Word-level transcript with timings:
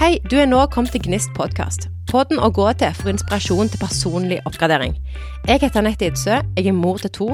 Hei, 0.00 0.14
du 0.30 0.38
er 0.40 0.46
nå 0.48 0.62
kommet 0.72 0.94
til 0.94 1.02
Gnist 1.04 1.28
podkast. 1.36 1.82
Podden 2.08 2.38
å 2.40 2.46
gå 2.56 2.64
til 2.80 2.94
for 2.96 3.10
inspirasjon 3.12 3.68
til 3.68 3.80
personlig 3.82 4.38
oppgradering. 4.48 4.94
Jeg 5.44 5.60
heter 5.60 5.82
Anette 5.82 6.06
Idsø, 6.08 6.38
jeg 6.56 6.70
er 6.70 6.72
mor 6.72 6.96
til 7.02 7.10
to, 7.12 7.26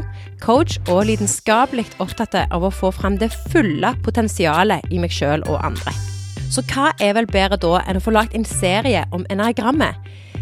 coach 0.43 0.81
og 0.91 1.05
lidenskapelig 1.07 1.85
opptatt 2.03 2.35
av 2.43 2.67
å 2.67 2.73
få 2.75 2.91
fram 2.91 3.21
det 3.21 3.29
fulle 3.53 3.93
potensialet 4.03 4.91
i 4.91 4.99
meg 4.99 5.15
sjøl 5.15 5.47
og 5.47 5.61
andre. 5.63 5.95
Så 6.51 6.65
hva 6.73 6.89
er 6.99 7.15
vel 7.15 7.29
bedre 7.31 7.55
da 7.63 7.85
enn 7.85 8.01
å 8.01 8.03
få 8.03 8.17
lagt 8.17 8.35
en 8.35 8.49
serie 8.51 9.05
om 9.15 9.23
enagrammet? 9.31 9.95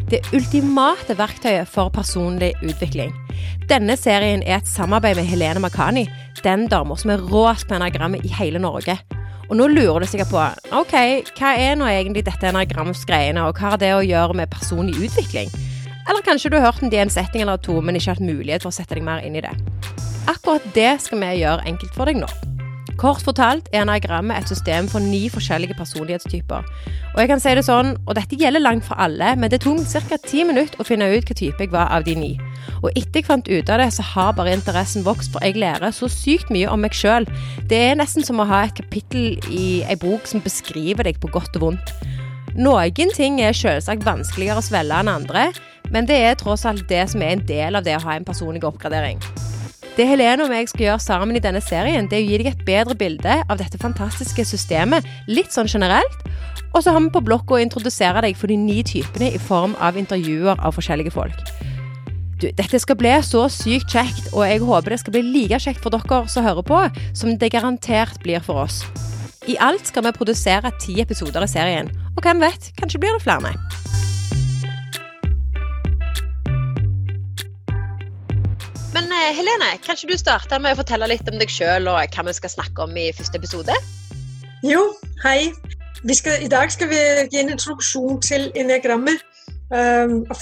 Det 0.09 0.23
ultimate 0.33 1.19
verktøyet 1.19 1.69
for 1.69 1.93
personlig 1.93 2.55
utvikling. 2.65 3.13
Denne 3.69 3.99
serien 4.01 4.41
er 4.49 4.63
et 4.63 4.73
samarbeid 4.73 5.21
med 5.21 5.29
Helene 5.29 5.61
Makani, 5.61 6.07
den 6.41 6.71
dama 6.73 6.97
som 6.97 7.13
er 7.13 7.29
råest 7.35 7.69
på 7.69 7.77
enagrammet 7.77 8.25
i 8.25 8.33
hele 8.41 8.65
Norge. 8.65 8.97
Og 9.49 9.59
nå 9.59 9.69
lurer 9.69 10.01
du 10.01 10.09
sikkert 10.09 10.33
på 10.33 10.41
ok, 10.79 10.95
hva 11.37 11.53
er 11.61 11.77
nå 11.79 11.89
egentlig 11.91 12.25
dette 12.27 12.49
enagramsgreiene, 12.49 13.45
og 13.45 13.59
hva 13.59 13.75
har 13.75 13.83
det 13.83 13.93
å 13.97 14.05
gjøre 14.05 14.39
med 14.41 14.53
personlig 14.53 14.97
utvikling? 15.09 15.53
Eller 16.05 16.25
kanskje 16.25 16.53
du 16.53 16.59
har 16.59 16.69
hørt 16.69 16.83
om 16.85 16.93
det 16.93 17.01
i 17.01 17.05
en 17.05 17.13
setting 17.13 17.45
eller 17.45 17.61
to, 17.61 17.79
men 17.81 17.97
ikke 17.97 18.17
hatt 18.17 18.25
mulighet 18.25 18.65
for 18.65 18.73
å 18.73 18.77
sette 18.77 18.97
deg 18.97 19.07
mer 19.07 19.25
inn 19.25 19.37
i 19.37 19.45
det. 19.45 19.53
Akkurat 20.31 20.65
det 20.77 20.91
skal 21.05 21.21
vi 21.21 21.37
gjøre 21.43 21.65
enkelt 21.69 21.97
for 21.97 22.09
deg 22.09 22.21
nå. 22.21 22.54
Kort 23.01 23.25
fortalt 23.27 23.67
er 23.73 23.83
enagrammet 23.83 24.39
et 24.39 24.51
system 24.53 24.87
for 24.91 25.03
ni 25.03 25.27
forskjellige 25.33 25.75
personlighetstyper. 25.79 26.67
Og 27.15 27.19
jeg 27.21 27.31
kan 27.31 27.43
si 27.43 27.55
det 27.57 27.65
sånn, 27.67 27.95
og 28.07 28.15
dette 28.19 28.39
gjelder 28.39 28.63
langt 28.63 28.87
for 28.87 28.99
alle, 29.03 29.33
men 29.39 29.51
det 29.51 29.63
tok 29.65 29.83
ca. 29.83 30.19
ti 30.23 30.45
minutter 30.47 30.81
å 30.81 30.87
finne 30.87 31.11
ut 31.11 31.27
hva 31.27 31.37
type 31.39 31.63
jeg 31.63 31.73
var 31.75 31.91
av 31.95 32.07
de 32.07 32.15
ni. 32.19 32.33
Og 32.83 32.91
etter 32.95 33.21
jeg 33.21 33.27
fant 33.27 33.49
ut 33.49 33.71
av 33.71 33.81
det, 33.83 33.91
så 33.97 34.07
har 34.15 34.35
bare 34.39 34.55
interessen 34.55 35.07
vokst, 35.07 35.33
for 35.33 35.43
jeg 35.43 35.59
lærer 35.59 35.95
så 35.95 36.09
sykt 36.11 36.53
mye 36.55 36.71
om 36.71 36.83
meg 36.85 36.95
sjøl. 36.95 37.27
Det 37.71 37.81
er 37.91 37.99
nesten 37.99 38.27
som 38.27 38.43
å 38.43 38.49
ha 38.49 38.65
et 38.65 38.77
kapittel 38.79 39.39
i 39.51 39.83
ei 39.89 39.97
bok 39.99 40.29
som 40.31 40.43
beskriver 40.45 41.09
deg 41.09 41.19
på 41.23 41.33
godt 41.35 41.59
og 41.59 41.69
vondt. 41.69 41.95
Noen 42.55 43.11
ting 43.11 43.41
er 43.43 43.57
selvsagt 43.57 44.07
vanskeligere 44.07 44.63
å 44.63 44.67
svelge 44.67 45.01
enn 45.03 45.11
andre, 45.11 45.49
men 45.91 46.07
det 46.07 46.21
er 46.23 46.39
tross 46.39 46.63
alt 46.69 46.87
det 46.89 47.03
som 47.11 47.23
er 47.23 47.35
en 47.35 47.49
del 47.49 47.75
av 47.75 47.87
det 47.87 47.99
å 47.99 48.05
ha 48.07 48.15
en 48.15 48.27
personlig 48.27 48.63
oppgradering. 48.63 49.19
Det 49.95 50.09
Helene 50.11 50.43
og 50.43 50.51
jeg 50.51 50.67
skal 50.67 50.83
gjøre 50.89 51.03
sammen 51.03 51.37
i 51.39 51.41
denne 51.43 51.61
serien, 51.63 52.09
det 52.11 52.17
er 52.19 52.25
å 52.25 52.27
gi 52.27 52.39
deg 52.41 52.49
et 52.51 52.63
bedre 52.67 52.97
bilde 52.99 53.37
av 53.47 53.61
dette 53.61 53.79
fantastiske 53.79 54.43
systemet, 54.49 55.07
litt 55.31 55.55
sånn 55.55 55.71
generelt. 55.71 56.25
Og 56.75 56.83
så 56.83 56.91
har 56.91 56.99
vi 57.05 57.13
på 57.15 57.23
blokka 57.23 57.55
å 57.55 57.61
introdusere 57.63 58.25
deg 58.25 58.35
for 58.35 58.51
de 58.51 58.57
ni 58.59 58.81
typene 58.83 59.31
i 59.31 59.39
form 59.39 59.77
av 59.79 59.95
intervjuer 60.01 60.59
av 60.59 60.75
forskjellige 60.75 61.15
folk. 61.15 61.55
Du, 62.43 62.49
dette 62.51 62.83
skal 62.83 62.99
bli 62.99 63.15
så 63.23 63.45
sykt 63.47 63.95
kjekt, 63.95 64.33
og 64.35 64.43
jeg 64.43 64.65
håper 64.67 64.97
det 64.97 65.01
skal 65.05 65.15
bli 65.15 65.23
like 65.29 65.63
kjekt 65.63 65.87
for 65.87 65.95
dere 65.95 66.27
som 66.27 66.43
hører 66.43 66.67
på, 66.67 66.83
som 67.15 67.39
det 67.39 67.55
garantert 67.55 68.19
blir 68.27 68.43
for 68.43 68.67
oss. 68.67 68.83
I 69.47 69.61
alt 69.63 69.87
skal 69.87 70.09
vi 70.09 70.17
produsere 70.19 70.75
ti 70.83 70.99
episoder 71.05 71.47
i 71.47 71.55
serien, 71.55 71.95
og 72.17 72.27
hvem 72.27 72.43
vet, 72.43 72.73
kanskje 72.81 72.99
blir 72.99 73.15
det 73.15 73.23
flere. 73.23 73.55
Helene, 79.33 79.79
kan 79.81 79.97
ikke 79.97 80.11
du 80.13 80.19
starte 80.21 80.59
med 80.61 80.75
å 80.75 80.79
fortelle 80.83 81.07
litt 81.09 81.29
om 81.31 81.39
deg 81.41 81.49
sjøl 81.49 81.87
og 81.89 81.97
hva 81.97 82.25
vi 82.27 82.33
skal 82.37 82.51
snakke 82.53 82.85
om 82.85 82.97
i 83.01 83.07
første 83.17 83.39
episode? 83.41 83.77
Jo, 84.67 84.83
hei. 85.23 85.53
Skal, 86.13 86.43
I 86.45 86.51
dag 86.53 86.69
skal 86.73 86.91
vi 86.91 86.99
gi 87.33 87.41
en 87.41 87.55
introduksjon 87.55 88.19
til 88.25 88.51
enagrammet. 88.61 89.23
Um, 89.73 90.27
og 90.29 90.37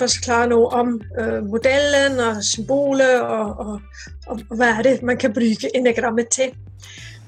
forklare 0.00 0.48
noe 0.48 0.70
om 0.80 0.94
uh, 1.18 1.42
modellen 1.44 2.16
og 2.24 2.40
symbolet 2.42 3.20
og, 3.20 3.60
og, 3.60 4.06
og, 4.32 4.40
hva 4.56 4.70
er 4.78 4.86
det 4.86 4.94
man 5.04 5.20
kan 5.20 5.34
bruke 5.36 5.68
enagrammet 5.76 6.32
til. 6.32 6.54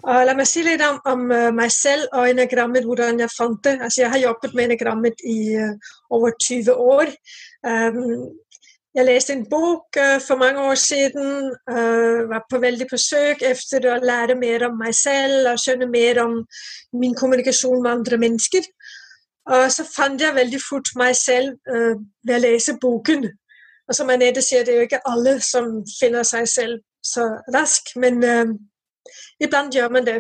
Og 0.08 0.24
la 0.24 0.32
meg 0.36 0.48
si 0.48 0.64
litt 0.64 0.82
om, 0.84 1.02
om 1.04 1.26
uh, 1.28 1.50
meg 1.52 1.68
selv 1.74 2.08
og 2.16 2.30
enagrammet, 2.32 2.88
hvordan 2.88 3.20
jeg 3.20 3.34
fant 3.36 3.60
det. 3.68 3.76
Altså, 3.76 4.06
jeg 4.06 4.14
har 4.14 4.24
jobbet 4.24 4.56
med 4.56 4.70
enagrammet 4.70 5.20
i 5.28 5.38
uh, 5.60 5.92
over 6.16 6.32
20 6.40 6.72
år. 6.72 7.12
Um, 7.60 8.32
jeg 8.94 9.06
leste 9.08 9.34
en 9.34 9.44
bok 9.50 9.96
uh, 9.98 10.18
for 10.22 10.38
mange 10.38 10.60
år 10.60 10.74
siden. 10.78 11.50
Uh, 11.70 12.28
var 12.30 12.44
på 12.50 12.60
veldig 12.62 12.86
besøk 12.90 13.42
etter 13.42 13.88
å 13.90 14.00
lære 14.02 14.36
mer 14.38 14.68
om 14.68 14.76
meg 14.78 14.94
selv 14.94 15.50
og 15.50 15.62
skjønne 15.62 15.88
mer 15.90 16.20
om 16.22 16.36
min 17.00 17.16
kommunikasjon 17.18 17.82
med 17.82 17.90
andre 17.90 18.20
mennesker. 18.22 18.68
Og 19.54 19.66
så 19.72 19.84
fant 19.84 20.20
jeg 20.22 20.36
veldig 20.36 20.60
fort 20.62 20.92
meg 21.00 21.16
selv 21.18 21.56
uh, 21.70 21.98
ved 22.22 22.36
å 22.38 22.42
lese 22.46 22.76
boken. 22.80 23.26
Og 23.84 23.98
som 23.98 24.12
Anette 24.14 24.42
sier, 24.42 24.64
det 24.64 24.76
er 24.76 24.82
jo 24.82 24.88
ikke 24.88 25.02
alle 25.10 25.38
som 25.44 25.74
finner 25.98 26.24
seg 26.24 26.46
selv 26.48 26.78
så 27.04 27.26
raskt, 27.52 27.90
men 28.00 28.22
iblant 29.36 29.74
gjør 29.76 29.90
man 29.92 30.06
det. 30.06 30.14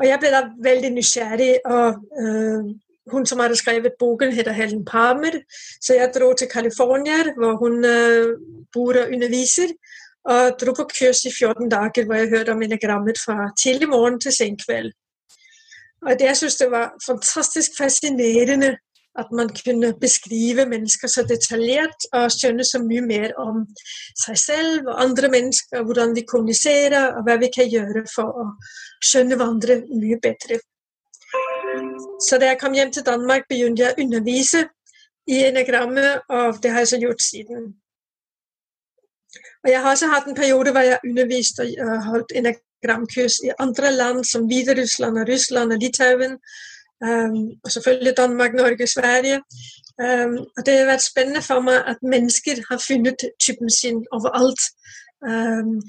Og 0.00 0.02
jeg 0.08 0.18
ble 0.18 0.32
da 0.34 0.40
veldig 0.64 0.90
nysgjerrig 0.96 1.52
og 1.70 2.00
hun 3.12 3.26
som 3.26 3.40
hadde 3.40 3.56
skrevet 3.56 3.98
boken, 3.98 4.32
heter 4.32 4.52
Helen 4.52 4.84
Palmer. 4.84 5.40
Så 5.80 5.94
jeg 5.94 6.12
dro 6.14 6.32
til 6.32 6.48
California, 6.52 7.22
hvor 7.38 7.56
hun 7.62 7.84
uh, 7.84 8.36
bor 8.72 8.98
og 9.00 9.12
underviser. 9.14 9.72
Og 10.24 10.56
dro 10.60 10.72
på 10.76 10.84
kurs 10.98 11.24
i 11.24 11.32
14 11.32 11.70
dager 11.70 12.04
hvor 12.04 12.14
jeg 12.14 12.28
hørte 12.28 12.52
om 12.52 12.62
enagrammet 12.62 13.16
fra 13.24 13.48
tidlig 13.62 13.88
morgen 13.88 14.20
til 14.20 14.32
sen 14.32 14.58
kveld. 14.66 14.92
Og 16.06 16.20
jeg 16.20 16.36
synes 16.36 16.56
det 16.56 16.70
var 16.70 16.92
fantastisk 17.06 17.70
fascinerende 17.78 18.76
at 19.18 19.26
man 19.32 19.48
kunne 19.64 19.94
beskrive 20.00 20.66
mennesker 20.66 21.08
så 21.08 21.24
detaljert 21.28 22.06
og 22.12 22.30
skjønne 22.32 22.64
så 22.64 22.78
mye 22.82 23.02
mer 23.04 23.32
om 23.42 23.64
seg 24.24 24.38
selv 24.38 24.88
og 24.88 25.02
andre 25.02 25.28
mennesker, 25.28 25.82
hvordan 25.82 26.14
vi 26.16 26.26
kommuniserer 26.32 27.16
og 27.16 27.24
hva 27.26 27.36
vi 27.42 27.50
kan 27.56 27.68
gjøre 27.68 28.04
for 28.14 28.42
å 28.42 28.46
skjønne 29.02 29.40
hverandre 29.40 29.80
mye 29.90 30.20
bedre. 30.22 30.60
Så 32.20 32.38
da 32.40 32.52
jeg 32.52 32.60
kom 32.60 32.74
hjem 32.76 32.92
til 32.92 33.06
Danmark, 33.06 33.48
begynte 33.48 33.82
jeg 33.82 33.94
å 33.94 34.02
undervise 34.04 34.64
i 35.30 35.44
enagrammet, 35.48 36.20
og 36.28 36.58
det 36.62 36.70
har 36.70 36.84
jeg 36.84 36.92
så 36.92 36.98
gjort 37.00 37.22
siden. 37.22 37.70
Og 39.64 39.70
jeg 39.70 39.82
har 39.82 39.90
også 39.90 40.08
hatt 40.08 40.26
en 40.28 40.34
periode 40.34 40.72
hvor 40.72 40.80
jeg 40.80 40.96
har 40.96 41.08
undervist 41.08 41.60
og 41.60 42.04
holdt 42.04 42.32
enagramkurs 42.40 43.40
i 43.44 43.52
andre 43.58 43.92
land, 43.92 44.24
som 44.24 44.46
Hviterussland 44.48 45.18
og 45.18 45.28
Russland 45.28 45.72
og 45.72 45.78
Litauen. 45.82 46.38
Um, 47.04 47.36
og 47.64 47.72
selvfølgelig 47.72 48.16
Danmark, 48.16 48.54
Norge 48.54 48.86
Sverige. 48.86 49.40
Um, 50.04 50.36
og 50.56 50.66
det 50.66 50.78
har 50.78 50.90
vært 50.92 51.04
spennende 51.04 51.42
for 51.42 51.64
meg 51.64 51.84
at 51.92 52.02
mennesker 52.02 52.60
har 52.70 52.80
funnet 52.88 53.24
typen 53.40 53.70
sin 53.72 54.02
overalt. 54.12 54.62
Um, 55.24 55.80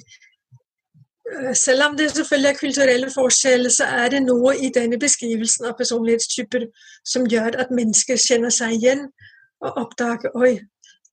selv 1.53 1.83
om 1.83 1.97
det 1.97 2.11
selvfølgelig 2.11 2.49
er 2.49 2.59
kulturelle 2.59 3.09
forskjeller, 3.13 3.69
så 3.69 3.87
er 4.03 4.09
det 4.13 4.21
noe 4.25 4.55
i 4.57 4.71
denne 4.73 4.99
beskrivelsen 4.99 5.67
av 5.69 5.77
personlighetstyper 5.79 6.67
som 7.07 7.27
gjør 7.29 7.57
at 7.63 7.73
mennesker 7.75 8.19
kjenner 8.19 8.53
seg 8.53 8.75
igjen 8.77 9.07
og 9.61 9.77
oppdager 9.85 10.35
oi, 10.35 10.57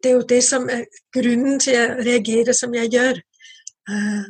det 0.02 0.10
er 0.10 0.16
jo 0.16 0.26
det 0.30 0.42
som 0.46 0.68
er 0.70 0.84
grunnen 1.14 1.58
til 1.62 1.78
å 1.78 2.02
reagere 2.06 2.54
som 2.54 2.74
jeg 2.74 2.92
gjør. 2.94 3.18
Øh, 3.90 4.26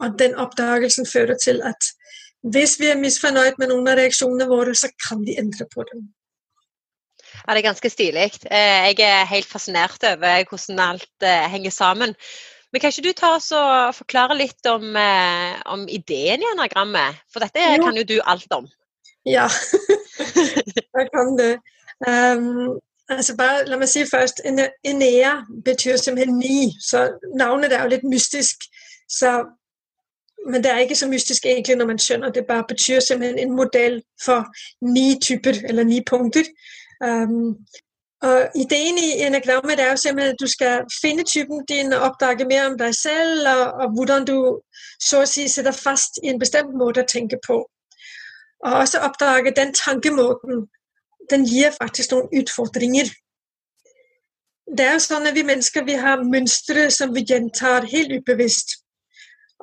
og 0.00 0.14
den 0.18 0.36
oppdagelsen 0.40 1.06
fører 1.06 1.36
til 1.42 1.60
at 1.66 1.90
hvis 2.54 2.78
vi 2.80 2.88
er 2.88 3.00
misfornøyd 3.00 3.58
med 3.60 3.68
noen 3.68 3.90
av 3.92 3.98
reaksjonene 4.00 4.48
våre, 4.48 4.72
så 4.74 4.88
kan 5.08 5.20
vi 5.26 5.36
endre 5.40 5.66
på 5.74 5.84
dem. 5.90 6.06
Ja, 7.42 7.52
det 7.52 7.60
er 7.60 7.68
ganske 7.68 7.90
stilig. 7.92 8.30
Eh, 8.48 8.86
jeg 8.88 9.04
er 9.04 9.28
helt 9.28 9.48
fascinert 9.48 10.00
over 10.08 10.48
hvordan 10.48 10.80
alt 10.86 11.28
henger 11.52 11.70
sammen. 11.74 12.16
Men 12.72 12.80
kan 12.80 12.92
ikke 12.92 13.08
du 13.08 13.12
ta 13.18 13.32
oss 13.36 13.50
og 13.56 13.94
forklare 13.96 14.36
litt 14.38 14.66
om, 14.70 14.84
eh, 14.96 15.56
om 15.66 15.88
ideen 15.90 16.42
i 16.42 16.50
anagrammet? 16.52 17.18
For 17.32 17.42
dette 17.42 17.64
jo. 17.64 17.82
kan 17.82 17.96
jo 17.98 18.04
du 18.06 18.20
alt 18.24 18.52
om. 18.54 18.68
Ja, 19.26 19.48
jeg 20.96 21.08
kan 21.14 21.34
det. 21.38 21.56
Um, 22.06 22.78
altså 23.10 23.36
bare, 23.36 23.66
la 23.66 23.76
meg 23.76 23.90
si 23.90 24.04
først, 24.08 24.40
Enea 24.84 25.32
betyr 25.64 25.96
simpelthen 25.96 26.38
ni, 26.38 26.70
så 26.80 27.10
navnet 27.36 27.72
er 27.72 27.82
jo 27.82 27.94
litt 27.94 28.06
mystisk. 28.08 28.64
Så, 29.10 29.34
men 30.46 30.62
det 30.62 30.70
er 30.70 30.86
ikke 30.86 30.96
så 30.96 31.08
mystisk 31.10 31.46
egentlig 31.46 31.76
når 31.76 31.90
man 31.90 31.98
skjønner. 31.98 32.30
Det 32.30 32.46
bare 32.46 32.64
betyr 32.68 33.00
simpelthen 33.00 33.38
en 33.38 33.56
modell 33.56 34.00
for 34.24 34.46
ni 34.94 35.18
typer, 35.22 35.58
eller 35.68 35.84
ni 35.84 36.00
punkter. 36.06 36.46
Um, 37.04 37.58
og 38.22 38.48
ideen 38.54 38.98
i 38.98 39.22
enagrammet 39.24 39.80
er 39.80 39.90
jo 39.90 39.96
simpelthen 39.96 40.34
at 40.34 40.40
du 40.40 40.46
skal 40.46 40.82
finne 41.02 41.24
typen 41.24 41.64
din 41.68 41.92
og 41.92 42.00
oppdage 42.00 42.44
mer 42.44 42.66
om 42.68 42.76
deg 42.78 42.94
selv, 42.94 43.48
og, 43.48 43.62
og, 43.80 43.94
hvordan 43.94 44.26
du 44.28 44.36
så 45.00 45.22
å 45.22 45.28
si 45.28 45.46
sitter 45.48 45.72
fast 45.72 46.20
i 46.22 46.28
en 46.28 46.40
bestemt 46.40 46.74
måte 46.76 47.00
å 47.00 47.08
tenke 47.08 47.38
på. 47.46 47.62
Og 48.66 48.74
også 48.82 49.00
oppdage 49.08 49.54
den 49.56 49.72
tankemåten. 49.72 50.66
Den 51.30 51.46
gir 51.48 51.72
faktisk 51.72 52.12
noen 52.12 52.28
utfordringer. 52.42 53.08
Det 54.76 54.84
er 54.84 54.92
jo 54.98 55.04
sånn 55.06 55.26
at 55.26 55.34
Vi 55.34 55.42
mennesker 55.46 55.86
vi 55.86 55.96
har 55.96 56.24
mønstre 56.24 56.90
som 56.90 57.14
vi 57.14 57.24
gjentar 57.24 57.88
helt 57.88 58.12
ubevisst. 58.12 58.76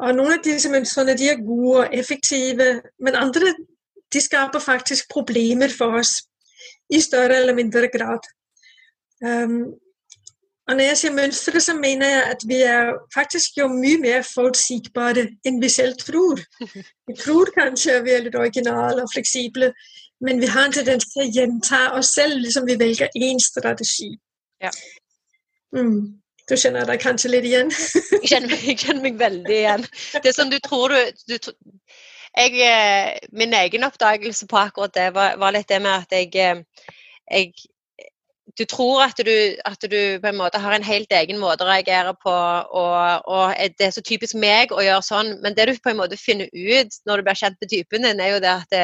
Og 0.02 0.16
Noen 0.16 0.34
av 0.38 0.42
disse 0.46 0.70
mønstrene 0.70 1.14
de 1.18 1.30
er 1.30 1.46
gode 1.46 1.84
og 1.84 1.94
effektive, 1.94 2.82
men 3.00 3.16
andre 3.16 3.54
de 4.14 4.22
skaper 4.22 4.60
faktisk 4.60 5.10
problemer 5.14 5.70
for 5.70 6.00
oss 6.02 6.24
i 6.90 7.02
større 7.02 7.38
eller 7.38 7.54
mindre 7.54 7.90
grad. 7.94 8.26
Um, 9.26 9.74
og 10.68 10.76
når 10.76 10.84
jeg 10.84 10.98
sier 11.00 11.14
mønstre, 11.16 11.60
så 11.64 11.74
mener 11.74 12.10
jeg 12.10 12.24
at 12.32 12.42
vi 12.48 12.58
er 12.68 12.90
faktisk 13.14 13.58
jo 13.62 13.70
mye 13.72 14.00
mer 14.04 14.26
forutsigbare 14.28 15.24
enn 15.48 15.62
vi 15.64 15.70
selv 15.72 15.96
tror. 16.02 16.42
Vi 17.08 17.16
tror 17.16 17.52
kanskje 17.56 17.96
at 17.96 18.04
vi 18.04 18.12
er 18.12 18.26
litt 18.26 18.36
originale 18.36 19.06
og 19.06 19.14
fleksible, 19.14 19.72
men 20.22 20.42
vi 20.42 20.50
har 20.52 20.68
en 20.68 20.76
tendens 20.76 21.08
til 21.14 21.24
å 21.24 21.30
gjenta 21.38 21.80
oss 21.96 22.12
selv, 22.18 22.42
liksom 22.44 22.68
vi 22.68 22.76
velger 22.82 23.16
en 23.16 23.40
strategi. 23.40 24.10
Ja. 24.64 24.74
Mm. 25.76 26.20
Du 26.48 26.56
kjenner 26.56 26.88
deg 26.88 27.00
kanskje 27.04 27.32
litt 27.32 27.48
igjen? 27.48 27.72
jeg, 28.18 28.28
kjenner, 28.28 28.60
jeg 28.68 28.80
kjenner 28.84 29.04
meg 29.08 29.18
veldig 29.24 29.56
igjen. 29.62 29.88
Det 30.24 30.36
som 30.36 30.52
du 30.52 30.60
tror 30.64 30.96
du, 30.96 31.36
du 31.38 31.52
jeg, 32.38 32.60
eh, 32.64 33.16
Min 33.32 33.56
egen 33.56 33.88
oppdagelse 33.88 34.48
på 34.52 34.60
akkurat 34.60 34.94
det 34.96 35.10
var, 35.16 35.40
var 35.40 35.56
litt 35.56 35.70
det 35.72 35.80
med 35.84 36.06
at 36.06 36.16
jeg, 36.16 36.32
eh, 36.36 36.94
jeg 37.32 37.52
du 38.58 38.66
tror 38.66 39.04
at 39.06 39.20
du, 39.22 39.34
at 39.66 39.84
du, 39.92 39.98
på 40.22 40.30
en 40.30 40.38
måte 40.40 40.60
har 40.62 40.74
en 40.74 40.86
helt 40.86 41.12
egen 41.14 41.38
måte 41.42 41.66
å 41.66 41.70
reagere 41.70 42.14
på, 42.24 42.32
og, 42.34 43.28
og, 43.30 43.54
det 43.78 43.86
er 43.88 43.94
så 43.94 44.02
typisk 44.06 44.38
meg 44.40 44.74
å 44.74 44.82
gjøre 44.82 45.06
sånn, 45.06 45.30
men 45.44 45.54
det 45.58 45.68
du 45.70 45.74
på 45.84 45.92
en 45.92 46.00
måte 46.00 46.18
finner 46.18 46.50
ut 46.54 46.98
når 47.06 47.22
du 47.22 47.28
blir 47.28 47.38
kjent 47.38 47.60
med 47.62 47.72
typen 47.74 48.08
din, 48.08 48.24
er 48.24 48.34
jo 48.34 48.42
det 48.42 48.54
at 48.54 48.74
det, 48.74 48.84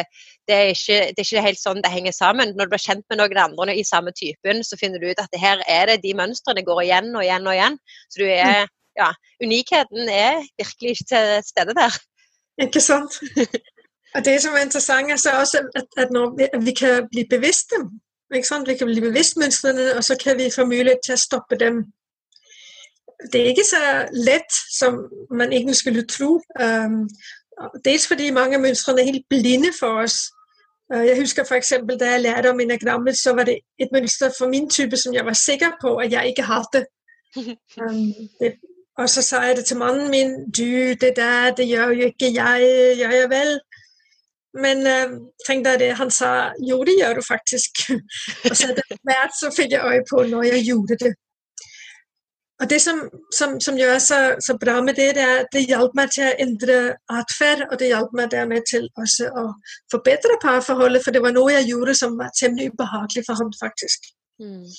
det, 0.50 0.60
er, 0.60 0.72
ikke, 0.76 1.00
det 1.10 1.24
er 1.24 1.28
ikke 1.28 1.46
helt 1.48 1.62
sånn 1.62 1.82
det 1.84 1.94
henger 1.94 2.16
sammen. 2.16 2.54
Når 2.54 2.70
du 2.70 2.76
blir 2.76 2.86
kjent 2.86 3.06
med 3.10 3.22
noen 3.22 3.42
andre 3.48 3.76
i 3.76 3.86
samme 3.88 4.14
typen, 4.18 4.62
så 4.68 4.78
finner 4.80 5.02
du 5.02 5.10
ut 5.10 5.24
at 5.24 5.42
her 5.42 5.66
er 5.66 5.90
det 5.90 6.04
de 6.06 6.16
mønstrene 6.22 6.66
går 6.68 6.86
igjen 6.86 7.12
og 7.16 7.26
igjen 7.26 7.50
og 7.50 7.58
igjen. 7.58 7.82
Så 8.14 8.24
du 8.24 8.28
er, 8.30 8.72
ja, 9.00 9.12
unikheten 9.42 10.10
er 10.10 10.42
virkelig 10.62 10.98
ikke 10.98 11.10
til 11.16 11.36
stede 11.50 11.78
der. 11.80 12.02
Ikke 12.62 12.84
sant? 12.84 13.18
Og 14.14 14.22
det 14.22 14.36
som 14.44 14.54
er 14.54 14.68
interessant, 14.68 15.10
er 15.10 15.18
så 15.18 15.32
også 15.42 15.64
at, 15.74 15.88
at 15.98 16.12
når 16.14 16.36
vi, 16.38 16.46
vi 16.66 16.74
kan 16.78 17.08
bli 17.10 17.24
sant? 17.26 17.88
Vi 18.34 18.42
kan 18.48 18.88
bli 18.90 19.02
bevisst 19.02 19.38
mønstrene, 19.38 19.94
og 19.98 20.04
så 20.04 20.18
kan 20.20 20.38
vi 20.38 20.52
få 20.56 20.66
mulighet 20.66 21.06
til 21.06 21.16
å 21.16 21.22
stoppe 21.22 21.60
dem. 21.60 21.84
Det 23.32 23.42
er 23.42 23.54
ikke 23.54 23.68
så 23.68 23.82
lett 24.26 24.58
som 24.74 24.98
man 25.32 25.54
egentlig 25.54 25.78
skulle 25.80 26.04
tro. 26.10 26.40
Dels 27.86 28.08
fordi 28.08 28.32
mange 28.36 28.58
av 28.58 28.64
mønstrene 28.64 29.04
er 29.04 29.12
helt 29.12 29.30
blinde 29.30 29.72
for 29.80 30.04
oss. 30.04 30.26
Uh, 30.94 31.04
jeg 31.08 31.20
husker 31.20 31.46
f.eks. 31.46 31.74
da 32.00 32.12
jeg 32.12 32.22
lærte 32.22 32.52
om 32.52 32.60
enagrammet, 32.60 33.18
så 33.18 33.34
var 33.34 33.48
det 33.48 33.60
et 33.80 33.94
mønster 33.94 34.34
for 34.38 34.52
min 34.52 34.70
type 34.70 34.98
som 34.98 35.14
jeg 35.14 35.26
var 35.26 35.38
sikker 35.38 35.78
på 35.82 35.96
at 35.98 36.12
jeg 36.12 36.34
ikke 36.34 36.44
hadde. 36.50 36.86
Um, 37.38 38.12
det, 38.40 38.56
og 38.98 39.10
så 39.10 39.22
sa 39.26 39.42
jeg 39.48 39.58
det 39.58 39.66
til 39.66 39.78
mannen 39.78 40.10
min. 40.12 40.34
Du, 40.58 40.94
det 41.02 41.14
der, 41.16 41.54
det 41.58 41.68
gjør 41.68 41.96
jo 41.98 42.10
ikke 42.12 42.34
jeg. 42.34 42.68
Gjør 42.98 43.16
jeg 43.20 43.30
vel? 43.30 43.56
Men 44.54 44.86
tenk 45.48 45.66
deg 45.66 45.80
det, 45.82 45.92
han 45.98 46.12
sa 46.14 46.52
jo, 46.62 46.84
det 46.86 46.98
gjør 47.00 47.18
du 47.18 47.26
faktisk. 47.26 47.86
og 48.50 48.56
så 48.56 48.70
etter 48.70 48.98
hvert 49.02 49.38
så 49.38 49.50
fikk 49.54 49.74
jeg 49.74 49.82
øye 49.82 50.04
på 50.10 50.26
når 50.30 50.50
jeg 50.52 50.68
gjorde 50.70 51.00
det. 51.06 51.14
Og 52.62 52.70
det 52.70 52.82
som, 52.82 53.00
som, 53.38 53.56
som 53.60 53.78
gjør 53.78 53.98
så, 54.00 54.18
så 54.40 54.54
bra 54.62 54.78
med 54.82 54.96
det, 54.96 55.10
det 55.18 55.24
er 55.24 55.42
at 55.42 55.50
det 55.52 55.66
hjalp 55.68 55.98
meg 55.98 56.14
til 56.14 56.28
å 56.30 56.36
endre 56.46 56.78
atferd, 57.12 57.66
og 57.66 57.80
det 57.82 57.90
hjalp 57.90 58.14
meg 58.16 58.30
dermed 58.32 58.64
til 58.70 58.86
også 58.94 59.28
å 59.28 59.46
forbedre 59.92 60.38
parforholdet, 60.44 61.04
for 61.04 61.16
det 61.16 61.24
var 61.26 61.34
noe 61.36 61.56
jeg 61.58 61.72
gjorde 61.74 61.98
som 61.98 62.16
var 62.20 62.32
temmelig 62.38 62.70
ubehagelig 62.72 63.26
for 63.28 63.42
ham, 63.42 63.50
faktisk. 63.60 64.08
Mm. 64.40 64.70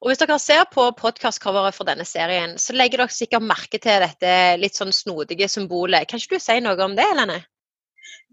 Og 0.00 0.10
Hvis 0.10 0.22
dere 0.22 0.38
ser 0.40 0.62
på 0.72 0.84
podkastcoveret 0.98 1.74
for 1.76 1.88
denne 1.88 2.06
serien, 2.06 2.54
så 2.62 2.76
legger 2.76 3.02
dere 3.02 3.16
sikkert 3.16 3.48
merke 3.48 3.80
til 3.82 4.04
dette 4.04 4.36
litt 4.60 4.78
sånn 4.78 4.94
snodige 4.94 5.48
symbolet. 5.50 6.06
Kan 6.08 6.22
ikke 6.22 6.38
du 6.38 6.44
si 6.44 6.60
noe 6.62 6.78
om 6.84 6.94
det, 6.98 7.08
Helene? 7.10 7.40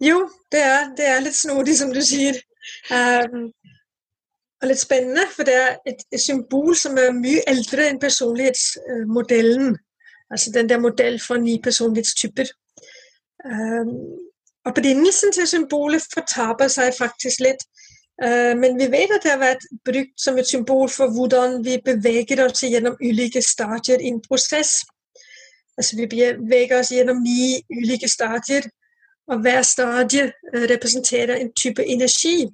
Jo, 0.01 0.29
det 0.51 0.59
er, 0.63 0.95
det 0.97 1.05
er 1.05 1.19
litt 1.19 1.35
snodig, 1.35 1.75
som 1.77 1.91
du 1.93 1.99
sier. 2.01 2.37
Um, 2.93 3.49
og 4.61 4.67
litt 4.67 4.79
spennende, 4.79 5.25
for 5.35 5.47
det 5.47 5.55
er 5.55 5.75
et, 5.87 6.05
et, 6.11 6.21
symbol 6.21 6.75
som 6.75 6.97
er 6.99 7.15
mye 7.15 7.43
eldre 7.47 7.87
enn 7.89 7.99
personlighetsmodellen. 7.99 9.75
Altså 10.31 10.51
den 10.55 10.69
der 10.69 10.79
modell 10.79 11.19
for 11.19 11.41
ni 11.41 11.59
personlighetstyper. 11.63 12.51
Um, 13.45 13.93
opprinnelsen 14.67 15.31
til 15.35 15.47
symbolet 15.47 16.07
fortaper 16.13 16.71
seg 16.71 16.95
faktisk 16.95 17.43
litt. 17.43 17.63
Uh, 18.23 18.55
men 18.59 18.79
vi 18.79 18.87
vet 18.91 19.15
at 19.15 19.23
det 19.23 19.31
har 19.31 19.43
vært 19.43 19.67
brukt 19.87 20.15
som 20.19 20.39
et 20.39 20.47
symbol 20.47 20.87
for 20.91 21.11
hvordan 21.11 21.59
vi 21.65 21.79
beveger 21.83 22.43
oss 22.45 22.63
gjennom 22.63 22.99
ulike 23.03 23.43
stadier 23.43 23.99
i 23.99 24.11
en 24.11 24.23
prosess. 24.27 24.81
Altså 25.79 25.95
Vi 25.95 26.07
beveger 26.11 26.79
oss 26.79 26.91
gjennom 26.91 27.23
ni 27.23 27.63
ulike 27.71 28.07
stadier 28.11 28.67
og 29.29 29.39
hver 29.39 29.61
stadie 29.61 30.31
øh, 30.55 30.63
representerer 30.69 31.35
en 31.35 31.53
type 31.53 31.85
energi. 31.85 32.47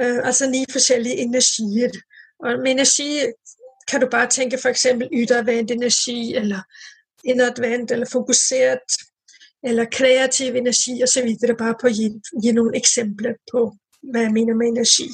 Øh, 0.00 0.26
altså 0.26 0.50
ni 0.50 0.64
forskjellige 0.70 1.16
energier. 1.16 1.90
Og 2.40 2.58
med 2.58 2.70
energi 2.70 3.20
kan 3.90 4.00
du 4.00 4.08
bare 4.10 4.30
tenke 4.30 4.58
f.eks. 4.58 4.86
yttervendt 5.12 5.70
energi, 5.70 6.34
eller 6.34 6.60
innadvendt, 7.24 7.90
eller 7.90 8.06
fokusert, 8.12 8.88
eller 9.64 9.84
kreativ 9.92 10.54
energi 10.54 11.02
osv. 11.02 11.28
Bare 11.58 11.74
på 11.80 11.86
å 11.86 11.94
gi, 11.98 12.10
gi 12.42 12.52
noen 12.52 12.74
eksempler 12.74 13.38
på 13.52 13.70
hva 14.12 14.26
jeg 14.26 14.32
mener 14.32 14.54
med 14.54 14.68
energi. 14.74 15.08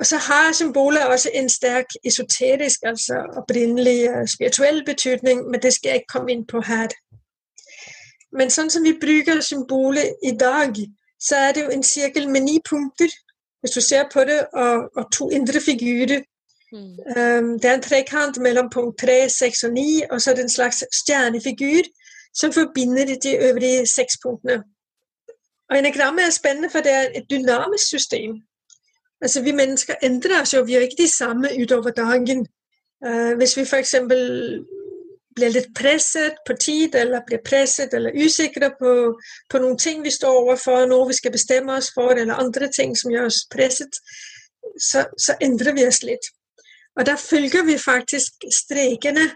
Og 0.00 0.06
så 0.06 0.16
har 0.16 0.52
symboler 0.52 1.04
også 1.04 1.30
en 1.34 1.48
sterk 1.48 1.86
esoterisk, 2.04 2.78
altså 2.82 3.14
opprinnelig 3.36 4.28
spirituell 4.34 4.84
betydning, 4.84 5.50
men 5.50 5.62
det 5.62 5.72
skal 5.74 5.88
jeg 5.88 5.96
ikke 5.96 6.12
komme 6.12 6.32
inn 6.32 6.46
på 6.46 6.60
her. 6.60 6.88
Men 8.32 8.50
sånn 8.52 8.70
som 8.70 8.84
vi 8.84 8.96
bruker 9.00 9.40
symbolet 9.40 10.18
i 10.22 10.34
dag, 10.36 10.76
så 11.20 11.36
er 11.36 11.54
det 11.54 11.64
jo 11.64 11.70
en 11.74 11.82
sirkel 11.82 12.28
med 12.30 12.44
ni 12.44 12.58
punkter, 12.64 13.12
hvis 13.60 13.74
du 13.74 13.80
ser 13.80 14.04
på 14.12 14.24
det, 14.28 14.40
og, 14.52 14.90
og 14.96 15.08
to 15.12 15.30
indre 15.34 15.60
figurer. 15.60 16.22
Mm. 16.72 16.98
Um, 17.16 17.48
det 17.58 17.70
er 17.70 17.74
en 17.74 17.82
trekant 17.82 18.38
mellom 18.44 18.68
punkt 18.70 19.00
3, 19.00 19.28
6 19.30 19.64
og 19.64 19.72
9, 19.72 19.86
og 20.10 20.20
så 20.20 20.30
er 20.30 20.34
det 20.34 20.44
en 20.44 20.56
slags 20.56 20.84
stjernefigur 20.92 21.88
som 22.36 22.52
forbinder 22.52 23.16
de 23.16 23.36
øvrige 23.36 23.86
seks 23.86 24.20
punktene. 24.22 24.62
Og 25.70 25.78
Enagrammet 25.78 26.26
er 26.26 26.30
spennende, 26.30 26.70
for 26.70 26.84
det 26.84 26.92
er 26.92 27.08
et 27.14 27.26
dynamisk 27.30 27.86
system. 27.86 28.36
Altså 29.22 29.42
Vi 29.42 29.52
mennesker 29.52 29.94
endrer 30.02 30.40
oss 30.40 30.54
jo, 30.54 30.62
vi 30.62 30.74
er 30.74 30.80
ikke 30.80 31.02
de 31.02 31.16
samme 31.16 31.48
utover 31.62 31.90
dagen. 31.90 32.46
Uh, 33.06 33.36
hvis 33.36 33.56
vi 33.56 33.64
f.eks 33.64 33.94
blir 35.38 35.54
litt 35.54 35.70
presset 35.76 36.40
på 36.46 36.56
tid, 36.60 36.96
eller 36.98 37.22
blir 37.26 37.42
presset 37.44 37.94
eller 37.94 38.16
usikre 38.18 38.72
på, 38.78 38.94
på 39.50 39.60
noen 39.62 39.78
ting 39.78 40.02
vi 40.04 40.12
står 40.14 40.42
overfor, 40.42 40.86
noe 40.90 41.08
vi 41.08 41.16
skal 41.18 41.34
bestemme 41.34 41.78
oss 41.78 41.92
for, 41.94 42.14
eller 42.14 42.42
andre 42.42 42.68
ting 42.74 42.96
som 42.98 43.12
gjør 43.14 43.30
oss 43.30 43.44
presset, 43.52 44.00
så, 44.76 45.06
så 45.16 45.38
endrer 45.44 45.76
vi 45.78 45.86
oss 45.88 46.02
litt. 46.06 46.30
Og 46.98 47.06
da 47.06 47.14
følger 47.20 47.64
vi 47.64 47.78
faktisk 47.78 48.48
strekene. 48.52 49.28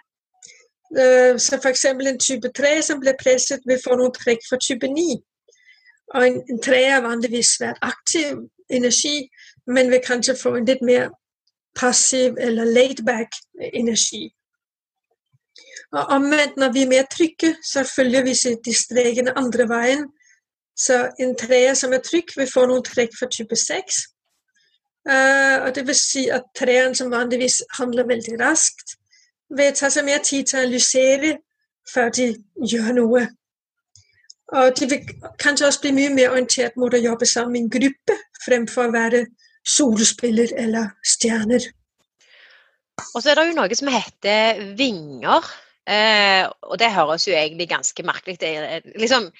Øh, 0.98 1.38
så 1.40 1.58
f.eks. 1.62 1.84
en 1.84 2.18
type 2.18 2.50
3 2.58 2.74
som 2.82 3.00
blir 3.00 3.14
presset, 3.22 3.62
vil 3.66 3.80
få 3.84 3.96
noen 3.96 4.14
trekk 4.16 4.42
for 4.48 4.60
type 4.62 4.88
9. 4.90 5.06
Og 6.14 6.26
en, 6.26 6.42
en 6.50 6.62
3 6.62 6.82
er 6.96 7.06
vanligvis 7.06 7.56
svært 7.56 7.78
aktiv 7.82 8.42
energi, 8.70 9.28
men 9.66 9.90
vil 9.90 10.02
kanskje 10.04 10.36
få 10.36 10.56
en 10.58 10.68
litt 10.68 10.82
mer 10.84 11.10
passiv 11.78 12.36
eller 12.40 12.64
laid 12.64 13.04
back 13.06 13.38
energi. 13.72 14.26
Og 15.92 16.04
omvendt, 16.16 16.56
når 16.56 16.72
vi 16.72 16.82
er 16.82 16.88
mer 16.88 17.02
trygge, 17.10 17.56
så 17.72 17.84
følger 17.96 18.22
vi 18.24 18.34
de 18.64 18.74
strekene 18.74 19.38
andre 19.38 19.68
veien. 19.68 20.06
Så 20.76 21.10
en 21.20 21.36
treer 21.36 21.74
som 21.74 21.92
er 21.92 22.00
trygg, 22.00 22.32
vil 22.36 22.48
få 22.48 22.64
noen 22.66 22.84
trekk 22.84 23.12
for 23.18 23.28
type 23.28 23.56
6. 23.56 24.00
Uh, 25.08 25.12
øh, 25.14 25.56
og 25.66 25.74
det 25.74 25.86
vil 25.86 25.98
si 25.98 26.28
at 26.28 26.48
treeren 26.56 26.94
som 26.94 27.10
vanligvis 27.10 27.62
handler 27.78 28.06
veldig 28.06 28.38
raskt, 28.40 28.96
vil 29.56 29.74
ta 29.76 29.90
seg 29.90 30.06
mer 30.06 30.22
tid 30.24 30.46
til 30.46 30.58
å 30.58 30.62
analysere 30.62 31.36
før 31.92 32.08
de 32.16 32.28
gjør 32.72 32.92
noe. 32.96 33.26
Og 34.52 34.72
de 34.78 34.88
vil 34.88 35.12
kanskje 35.40 35.66
også 35.66 35.82
bli 35.84 35.92
mye 35.96 36.12
mer 36.14 36.32
orientert 36.32 36.76
mot 36.76 36.94
å 36.94 37.00
jobbe 37.00 37.26
sammen 37.26 37.56
i 37.56 37.62
en 37.64 37.72
gruppe, 37.72 38.16
fremfor 38.44 38.88
å 38.88 38.94
være 38.94 39.26
solspiller 39.68 40.54
eller 40.60 40.92
stjerner. 41.04 41.68
Og 43.14 43.22
så 43.22 43.32
er 43.32 43.38
det 43.38 43.46
jo 43.50 43.58
noe 43.58 43.78
som 43.78 43.90
heter 43.92 44.62
vinger. 44.78 45.52
Eh, 45.90 46.44
og 46.62 46.78
det 46.78 46.92
høres 46.94 47.26
jo 47.28 47.34
egentlig 47.34 47.68
ganske 47.68 48.04
merkelig 48.06 48.38
ut. 48.38 48.92
Liksom, 49.00 49.30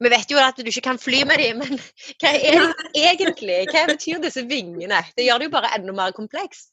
vi 0.00 0.10
vet 0.12 0.30
jo 0.30 0.38
at 0.40 0.56
du 0.56 0.68
ikke 0.68 0.86
kan 0.88 0.98
fly 0.98 1.24
med 1.28 1.42
dem, 1.42 1.62
men 1.62 1.80
hva 2.22 2.34
er 2.34 2.60
det 2.60 3.02
egentlig? 3.04 3.62
Hva 3.72 3.86
betyr 3.90 4.20
disse 4.22 4.46
vingene? 4.48 5.02
Det 5.16 5.26
gjør 5.26 5.38
det 5.42 5.50
jo 5.50 5.56
bare 5.56 5.72
enda 5.78 5.96
mer 5.96 6.14
komplekst. 6.16 6.70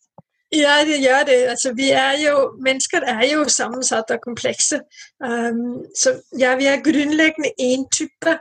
Ja, 0.55 0.77
det 0.87 1.01
gjør 1.03 1.25
det. 1.27 1.37
Altså, 1.51 1.73
vi 1.75 1.89
er 1.91 2.13
jo, 2.23 2.35
mennesker 2.63 3.03
er 3.03 3.25
jo 3.27 3.43
sammensatt 3.51 4.11
og 4.15 4.21
komplekse. 4.23 4.79
Um, 5.19 5.83
så 5.91 6.21
ja, 6.39 6.55
vi 6.55 6.69
er 6.71 6.83
grunnleggende 6.83 7.51
én 7.59 7.83
type. 7.91 8.37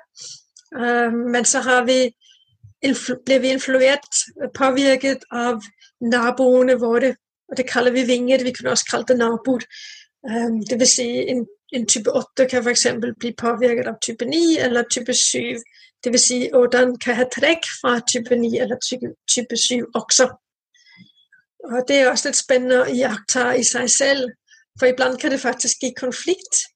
Um, 0.76 1.26
men 1.34 1.44
så 1.44 1.60
har 1.60 1.84
vi 1.84 2.14
blir 3.26 3.38
vi 3.38 3.50
influert, 3.50 4.18
påvirket 4.54 5.24
av 5.32 5.62
naboene 6.00 6.76
våre. 6.78 7.16
Og 7.48 7.56
det 7.56 7.68
kaller 7.68 7.94
vi 7.94 8.06
vinger. 8.06 8.44
Vi 8.44 8.52
kunne 8.52 8.70
også 8.70 8.88
kalt 8.90 9.08
det 9.08 9.18
naboer. 9.18 9.66
Um, 10.26 10.64
det 10.64 10.78
vil 10.80 10.88
si 10.90 11.06
en, 11.30 11.46
en 11.72 11.86
type 11.86 12.10
8 12.10 12.48
kan 12.50 12.64
f.eks. 12.64 12.86
bli 13.20 13.34
påvirket 13.38 13.86
av 13.86 14.00
type 14.02 14.24
9 14.24 14.58
eller 14.64 14.88
type 14.90 15.14
7. 15.14 15.38
Det 16.04 16.12
vil 16.12 16.20
si 16.20 16.40
8 16.54 16.82
kan 17.02 17.20
ha 17.20 17.28
trekk 17.30 17.68
fra 17.80 18.00
type 18.12 18.36
9 18.36 18.58
eller 18.62 18.80
type 19.30 19.56
7 19.56 19.84
også. 19.94 20.30
Og 21.66 21.82
Det 21.88 21.96
er 21.96 22.10
også 22.10 22.30
litt 22.30 22.38
spennende 22.38 22.82
å 22.82 22.90
iaktta 22.90 23.52
i 23.58 23.64
seg 23.66 23.90
selv, 23.90 24.34
for 24.78 24.90
iblant 24.90 25.18
kan 25.20 25.32
det 25.34 25.42
faktisk 25.42 25.82
gi 25.82 25.92
konflikt. 25.98 26.66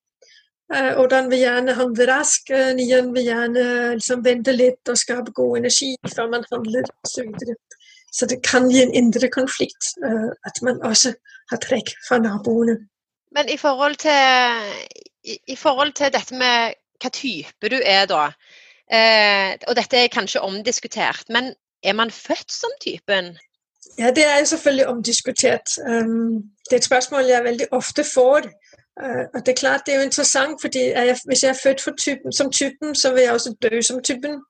Uh, 0.70 0.94
Otteren 1.02 1.30
vil 1.30 1.42
gjerne 1.42 1.74
handle 1.74 2.06
raskt, 2.06 2.50
uh, 2.54 2.70
nieren 2.78 3.10
vil 3.14 3.26
gjerne 3.26 3.64
liksom, 3.98 4.22
vente 4.22 4.54
litt 4.54 4.90
og 4.90 4.98
skape 4.98 5.34
god 5.34 5.58
energi 5.58 5.96
før 6.14 6.30
man 6.30 6.46
handler 6.52 6.86
Og 6.86 7.10
Så, 7.10 7.24
videre. 7.26 7.56
Så 8.12 8.26
det 8.26 8.40
kan 8.46 8.68
gi 8.70 8.82
en 8.82 8.94
indre 8.94 9.30
konflikt 9.30 9.92
uh, 10.04 10.30
at 10.46 10.62
man 10.62 10.82
også 10.86 11.14
har 11.50 11.62
trekk 11.62 11.92
fra 12.08 12.18
naboene. 12.18 12.76
Men 13.34 13.48
i 13.48 13.56
forhold 13.56 13.96
til, 13.96 14.72
i, 15.24 15.38
i 15.46 15.56
forhold 15.56 15.92
til 15.92 16.12
dette 16.12 16.34
med 16.34 16.74
hva 17.00 17.10
type 17.14 17.70
du 17.70 17.78
er 17.78 18.06
da, 18.10 18.30
eh, 18.92 19.54
og 19.68 19.76
dette 19.78 19.96
er 19.96 20.12
kanskje 20.12 20.42
omdiskutert, 20.44 21.24
men 21.28 21.54
er 21.82 21.94
man 21.96 22.10
født 22.10 22.52
som 22.52 22.70
typen? 22.82 23.36
Ja, 23.98 24.10
det 24.10 24.26
er 24.26 24.44
selvfølgelig 24.44 24.86
omdiskutert. 24.86 25.78
Um, 25.88 26.42
det 26.68 26.72
er 26.72 26.76
et 26.76 26.84
spørsmål 26.84 27.24
jeg 27.24 27.44
veldig 27.44 27.66
ofte 27.72 28.04
får. 28.04 28.50
Uh, 29.00 29.24
og 29.34 29.46
det 29.46 29.48
er 29.48 29.60
klart 29.60 29.86
det 29.86 29.94
er 29.94 29.98
jo 29.98 30.04
interessant, 30.04 30.60
fordi 30.60 30.78
jeg, 30.78 31.16
hvis 31.26 31.42
jeg 31.42 31.48
er 31.48 31.60
født 31.62 31.98
typen, 31.98 32.32
som 32.32 32.52
typen, 32.52 32.94
så 32.94 33.12
vil 33.14 33.22
jeg 33.22 33.32
også 33.32 33.54
dø 33.62 33.82
som 33.82 34.02
typen. 34.02 34.42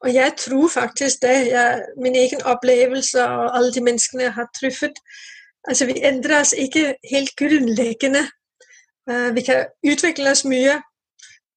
Og 0.00 0.14
jeg 0.14 0.32
tror 0.38 0.68
faktisk 0.68 1.22
det. 1.22 1.36
Jeg, 1.50 1.82
min 2.02 2.16
egen 2.16 2.42
opplevelse 2.42 3.24
og 3.24 3.56
alle 3.56 3.72
de 3.74 3.82
menneskene 3.84 4.22
jeg 4.22 4.32
har 4.32 4.48
truffet 4.60 5.02
Altså, 5.68 5.86
vi 5.86 5.92
endrer 6.02 6.40
oss 6.40 6.54
ikke 6.58 6.94
helt 7.10 7.36
grunnleggende. 7.36 8.22
Uh, 9.10 9.34
vi 9.34 9.42
kan 9.42 9.66
utvikle 9.90 10.30
oss 10.30 10.44
mye, 10.44 10.76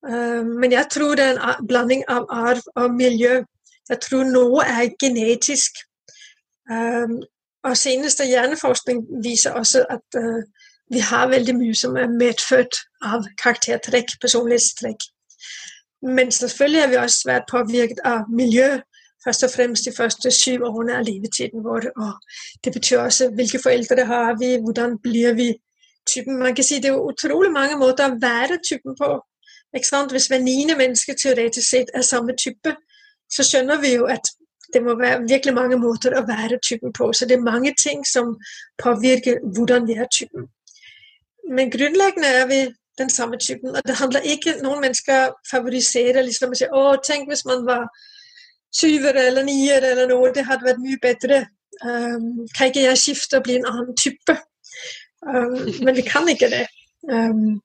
uh, 0.09 0.45
men 0.45 0.71
jeg 0.71 0.87
tror 0.91 1.15
det 1.15 1.25
er 1.25 1.37
en 1.37 1.67
blanding 1.67 2.03
av 2.07 2.25
arv 2.29 2.61
og 2.75 2.93
miljø. 2.93 3.43
Jeg 3.89 3.99
tror 4.01 4.23
noe 4.23 4.65
er 4.65 4.89
genetisk. 5.01 5.77
Um, 6.71 7.21
og 7.63 7.77
seneste 7.77 8.25
hjerneforskning 8.25 9.05
viser 9.23 9.51
også 9.51 9.85
at 9.89 10.17
uh, 10.17 10.41
vi 10.93 10.99
har 10.99 11.29
veldig 11.29 11.55
mye 11.57 11.75
som 11.75 11.97
er 11.97 12.09
medfødt 12.09 12.81
av 13.05 13.25
karaktertrekk, 13.41 14.17
personlighetstrekk. 14.21 15.09
Men 16.01 16.31
selvfølgelig 16.31 16.81
er 16.81 16.87
vi 16.87 16.95
også 16.95 17.21
svært 17.23 17.49
påvirket 17.51 17.99
av 18.05 18.29
miljø, 18.31 18.79
først 19.23 19.43
og 19.43 19.51
fremst 19.55 19.85
de 19.85 19.91
første 19.97 20.31
syv 20.31 20.63
årene 20.63 20.97
av 20.97 21.07
levetiden 21.07 21.63
vår. 21.63 21.89
Og 21.95 22.13
det 22.63 22.73
betyr 22.73 23.01
også 23.03 23.29
hvilke 23.35 23.59
foreldre 23.63 24.05
har 24.05 24.37
vi, 24.39 24.55
hvordan 24.63 24.97
blir 25.03 25.33
vi 25.33 25.49
typen. 26.07 26.39
Man 26.39 26.55
kan 26.55 26.63
si 26.63 26.79
det 26.79 26.91
er 26.91 27.09
utrolig 27.11 27.51
mange 27.51 27.77
måter 27.77 28.07
å 28.07 28.19
være 28.21 28.61
typen 28.69 28.95
på. 28.99 29.17
Hvis 29.75 30.27
hver 30.27 30.41
niende 30.41 30.77
menneske 30.77 31.13
teoretisk 31.13 31.67
sett 31.69 31.91
er 31.93 32.01
samme 32.01 32.33
type, 32.33 32.75
så 33.29 33.45
skjønner 33.45 33.81
vi 33.81 33.93
jo 33.93 34.07
at 34.09 34.31
det 34.73 34.81
må 34.83 34.95
være 34.97 35.25
virkelig 35.29 35.53
mange 35.53 35.77
måter 35.77 36.15
å 36.17 36.25
være 36.25 36.59
typen 36.65 36.93
på. 36.93 37.11
Så 37.13 37.25
det 37.25 37.37
er 37.37 37.45
mange 37.45 37.73
ting 37.83 38.05
som 38.05 38.35
påvirker 38.81 39.41
hvordan 39.55 39.87
vi 39.87 39.97
er 39.97 40.09
typen. 40.13 40.47
Men 41.49 41.71
grunnleggende 41.73 42.29
er 42.41 42.45
vi 42.49 42.59
den 42.99 43.09
samme 43.09 43.37
typen. 43.37 43.75
Og 43.75 43.81
det 43.87 43.95
handler 43.99 44.27
ikke 44.33 44.57
Noen 44.63 44.81
mennesker 44.83 45.33
favoriserer 45.51 46.21
liksom 46.25 46.53
og 46.53 46.59
sier 46.59 46.75
å, 46.75 46.83
tenk 47.05 47.31
hvis 47.31 47.45
man 47.47 47.65
var 47.67 47.87
syvere 48.75 49.25
eller 49.29 49.47
nier 49.47 49.83
eller 49.83 50.09
noe, 50.09 50.33
det 50.35 50.45
hadde 50.45 50.67
vært 50.67 50.83
mye 50.83 50.99
bedre. 51.01 51.45
Um, 51.79 52.45
kan 52.55 52.69
ikke 52.69 52.83
jeg 52.85 53.01
skifte 53.01 53.39
og 53.39 53.47
bli 53.47 53.57
en 53.59 53.67
annen 53.69 53.95
type? 53.97 54.35
Um, 55.25 55.57
men 55.85 55.95
vi 55.95 56.05
kan 56.05 56.27
ikke 56.29 56.51
det. 56.51 56.65
Um, 57.09 57.61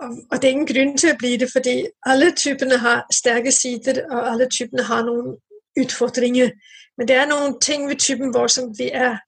og 0.00 0.42
det 0.42 0.48
er 0.48 0.52
ingen 0.54 0.66
grunn 0.66 0.96
til 0.98 1.12
å 1.12 1.18
bli 1.20 1.34
det, 1.36 1.50
fordi 1.52 1.74
alle 2.08 2.30
typene 2.36 2.78
har 2.80 3.02
sterke 3.12 3.52
sider, 3.52 4.00
og 4.08 4.30
alle 4.32 4.48
typene 4.48 4.86
har 4.88 5.04
noen 5.04 5.34
utfordringer. 5.80 6.54
Men 6.96 7.08
det 7.08 7.16
er 7.16 7.28
noen 7.28 7.58
ting 7.60 7.84
ved 7.88 8.00
typen 8.00 8.32
vår 8.34 8.48
som 8.48 8.70
vi 8.78 8.88
er 8.88 9.18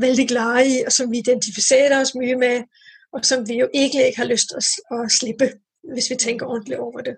veldig 0.00 0.26
glade 0.28 0.64
i, 0.66 0.78
og 0.86 0.92
som 0.92 1.10
vi 1.10 1.20
identifiserer 1.20 2.00
oss 2.00 2.14
mye 2.16 2.36
med, 2.40 2.64
og 3.12 3.26
som 3.26 3.44
vi 3.48 3.58
jo 3.60 3.68
egentlig 3.74 4.06
ikke 4.06 4.22
har 4.22 4.30
lyst 4.30 4.52
til 4.52 4.58
å, 4.58 4.96
å 4.96 5.08
slippe, 5.10 5.50
hvis 5.94 6.10
vi 6.10 6.16
tenker 6.16 6.46
ordentlig 6.46 6.78
over 6.80 7.10
det. 7.10 7.16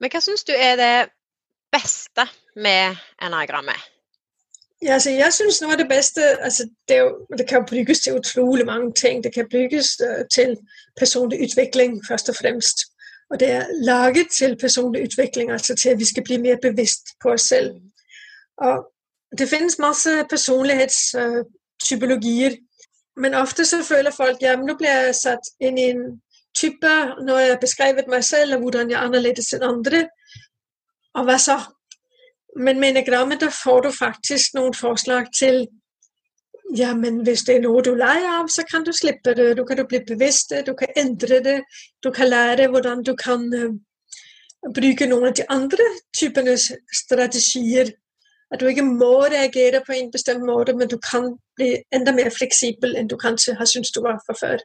Men 0.00 0.12
hva 0.12 0.20
syns 0.22 0.44
du 0.44 0.52
er 0.54 0.76
det 0.78 1.08
beste 1.74 2.26
med 2.56 2.96
enagrammet? 3.22 3.90
Ja, 4.82 4.92
altså 4.92 5.10
jeg 5.10 5.32
synes 5.32 5.62
noe 5.62 5.72
av 5.72 5.78
det 5.80 5.88
beste 5.88 6.20
altså 6.44 6.68
det, 6.88 6.98
jo, 6.98 7.26
det, 7.38 7.48
kan 7.48 7.66
brukes 7.66 8.00
til 8.00 8.16
utrolig 8.18 8.66
mange 8.66 8.92
ting. 8.92 9.24
Det 9.24 9.34
kan 9.34 9.48
brukes 9.50 10.00
uh, 10.00 10.24
til 10.34 10.56
personlig 10.98 11.40
utvikling, 11.46 12.06
først 12.08 12.28
og 12.28 12.36
fremst. 12.36 12.78
Og 13.30 13.40
det 13.40 13.50
er 13.50 13.66
laget 13.82 14.26
til 14.38 14.58
personlig 14.60 15.02
utvikling, 15.06 15.50
altså 15.50 15.74
til 15.74 15.88
at 15.88 15.98
vi 15.98 16.04
skal 16.04 16.24
bli 16.24 16.36
mer 16.36 16.56
bevisst 16.62 17.06
på 17.22 17.28
oss 17.32 17.42
selv. 17.42 17.80
Og 18.58 18.86
det 19.38 19.48
finnes 19.48 19.78
masse 19.78 20.10
personlighetstypologier, 20.30 22.50
uh, 22.50 22.56
men 23.16 23.34
ofte 23.38 23.64
så 23.64 23.82
føler 23.86 24.14
folk 24.14 24.42
ja, 24.42 24.56
nå 24.58 24.74
blir 24.78 24.90
jeg 24.90 25.14
satt 25.18 25.52
inn 25.62 25.78
i 25.78 25.90
en 25.92 26.04
type 26.54 26.90
når 27.22 27.38
jeg 27.40 27.52
har 27.52 27.62
beskrevet 27.62 28.10
meg 28.10 28.24
selv 28.26 28.56
og 28.56 28.66
hvordan 28.66 28.90
jeg 28.90 28.98
er 28.98 29.06
annerledes 29.06 29.52
enn 29.54 29.66
andre. 29.66 30.04
Og 31.14 31.28
hva 31.28 31.38
så? 31.38 31.58
Men 32.58 32.80
med 32.80 32.94
enagrammet 32.94 33.42
der 33.42 33.54
får 33.54 33.86
du 33.86 33.90
faktisk 33.94 34.54
noen 34.54 34.74
forslag 34.74 35.30
til 35.34 35.66
ja, 36.74 36.94
men 36.96 37.20
hvis 37.22 37.44
det 37.46 37.56
er 37.56 37.62
noe 37.62 37.82
du 37.84 37.92
leger 37.94 38.38
av, 38.40 38.48
så 38.48 38.64
kan 38.66 38.82
du 38.86 38.92
slippe 38.92 39.34
det. 39.36 39.50
Du 39.58 39.64
kan 39.68 39.82
bli 39.86 40.00
bevisst 40.06 40.50
det, 40.50 40.64
du 40.66 40.72
kan 40.74 40.94
endre 40.96 41.40
det. 41.44 41.58
Du 42.02 42.10
kan 42.10 42.30
lære 42.30 42.70
hvordan 42.72 43.02
du 43.04 43.12
kan 43.20 43.44
uh, 43.52 43.74
bruke 44.74 45.06
noen 45.06 45.28
av 45.28 45.36
de 45.38 45.44
andre 45.52 45.86
typene 46.16 46.56
strategier. 46.58 47.92
At 48.50 48.60
du 48.60 48.66
ikke 48.66 48.86
må 48.86 49.26
reagere 49.28 49.84
på 49.86 49.92
en 49.92 50.10
bestemt 50.10 50.46
måte, 50.46 50.74
men 50.74 50.88
du 50.88 50.96
kan 50.98 51.34
bli 51.58 51.70
enda 51.94 52.12
mer 52.14 52.30
fleksibel 52.34 52.96
enn 52.98 53.08
du 53.10 53.16
kanskje 53.20 53.56
har 53.58 53.68
syntes 53.70 53.92
du 53.94 54.00
var 54.04 54.20
fra 54.26 54.36
før. 54.38 54.62